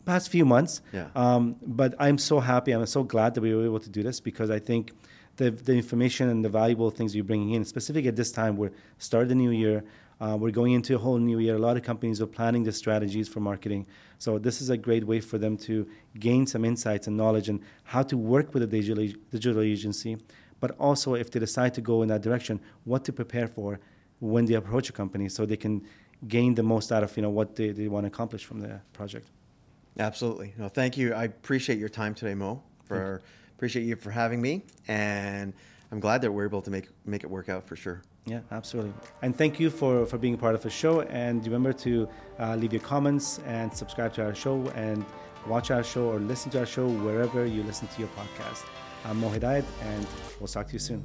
Past 0.06 0.28
few 0.30 0.44
months, 0.46 0.82
Yeah. 0.92 1.08
Um, 1.16 1.56
but 1.66 1.96
I'm 1.98 2.18
so 2.18 2.42
happy. 2.42 2.74
I'm 2.74 2.86
so 2.86 3.04
glad 3.04 3.36
that 3.36 3.42
we 3.42 3.56
were 3.56 3.64
able 3.64 3.80
to 3.80 3.90
do 3.90 4.04
this 4.04 4.20
because 4.20 4.50
I 4.50 4.60
think 4.60 4.92
the 5.38 5.50
the 5.52 5.74
information 5.74 6.28
and 6.28 6.44
the 6.44 6.50
valuable 6.50 6.92
things 6.92 7.16
you're 7.16 7.24
bringing 7.24 7.52
in, 7.52 7.64
specifically 7.64 8.10
at 8.10 8.18
this 8.18 8.32
time, 8.32 8.58
we're 8.58 8.74
starting 8.98 9.30
the 9.30 9.36
new 9.36 9.52
year. 9.52 9.84
Uh, 10.20 10.38
we're 10.38 10.52
going 10.52 10.74
into 10.74 10.96
a 10.96 10.98
whole 10.98 11.18
new 11.18 11.40
year. 11.40 11.56
A 11.56 11.60
lot 11.60 11.76
of 11.78 11.84
companies 11.84 12.22
are 12.22 12.28
planning 12.28 12.64
the 12.64 12.72
strategies 12.72 13.28
for 13.28 13.40
marketing. 13.40 13.88
So 14.20 14.38
this 14.38 14.62
is 14.62 14.70
a 14.70 14.78
great 14.78 15.06
way 15.06 15.20
for 15.20 15.38
them 15.38 15.58
to 15.68 15.88
gain 16.20 16.48
some 16.48 16.64
insights 16.64 17.08
and 17.08 17.18
knowledge 17.18 17.50
and 17.50 17.62
how 17.84 18.04
to 18.04 18.16
work 18.18 18.54
with 18.54 18.64
a 18.64 18.68
digital, 18.68 19.06
digital 19.32 19.62
agency, 19.62 20.18
but 20.60 20.72
also 20.80 21.16
if 21.16 21.32
they 21.32 21.40
decide 21.40 21.74
to 21.74 21.82
go 21.82 22.04
in 22.04 22.10
that 22.10 22.22
direction, 22.22 22.60
what 22.86 23.04
to 23.06 23.12
prepare 23.12 23.48
for 23.48 23.80
when 24.20 24.46
they 24.46 24.54
approach 24.54 24.90
a 24.90 24.94
company 24.94 25.28
so 25.28 25.46
they 25.46 25.58
can 25.58 25.82
gain 26.28 26.56
the 26.56 26.64
most 26.64 26.92
out 26.92 27.04
of 27.04 27.16
you 27.16 27.24
know 27.24 27.30
what 27.30 27.56
they, 27.56 27.72
they 27.72 27.88
want 27.88 28.06
to 28.06 28.08
accomplish 28.08 28.46
from 28.46 28.60
the 28.60 28.82
project. 28.94 29.28
Absolutely. 30.00 30.54
No, 30.58 30.70
thank 30.70 30.98
you. 30.98 31.14
I 31.14 31.26
appreciate 31.26 31.78
your 31.80 31.90
time 31.90 32.16
today, 32.16 32.34
Mo. 32.34 32.64
For 32.86 33.22
appreciate 33.56 33.84
you 33.84 33.96
for 33.96 34.12
having 34.12 34.42
me, 34.42 34.64
and 34.88 35.54
I'm 35.92 36.00
glad 36.00 36.22
that 36.22 36.32
we're 36.32 36.46
able 36.46 36.62
to 36.62 36.72
make 36.72 36.90
make 37.06 37.24
it 37.24 37.30
work 37.30 37.50
out 37.50 37.66
for 37.68 37.76
sure. 37.76 38.02
Yeah, 38.26 38.40
absolutely. 38.52 38.94
And 39.22 39.36
thank 39.36 39.60
you 39.60 39.70
for, 39.70 40.06
for 40.06 40.18
being 40.18 40.34
a 40.34 40.38
part 40.38 40.56
of 40.56 40.64
the 40.64 40.70
show. 40.70 41.02
And 41.02 41.44
remember 41.44 41.74
to 41.74 42.08
uh, 42.40 42.56
leave 42.56 42.72
your 42.72 42.82
comments 42.82 43.40
and 43.46 43.74
subscribe 43.76 44.14
to 44.14 44.24
our 44.24 44.36
show 44.36 44.66
and 44.76 45.06
watch 45.48 45.72
our 45.72 45.84
show 45.84 46.06
or 46.06 46.20
listen 46.20 46.50
to 46.52 46.60
our 46.60 46.66
show 46.66 46.88
wherever 46.88 47.46
you 47.46 47.64
listen 47.64 47.88
to 47.90 48.00
your 48.00 48.10
podcast. 48.10 48.66
I'm 49.06 49.20
Mo 49.20 49.30
Hedayat, 49.30 49.66
and 49.82 50.08
we'll 50.40 50.48
talk 50.48 50.68
to 50.68 50.74
you 50.74 50.80
soon. 50.80 51.04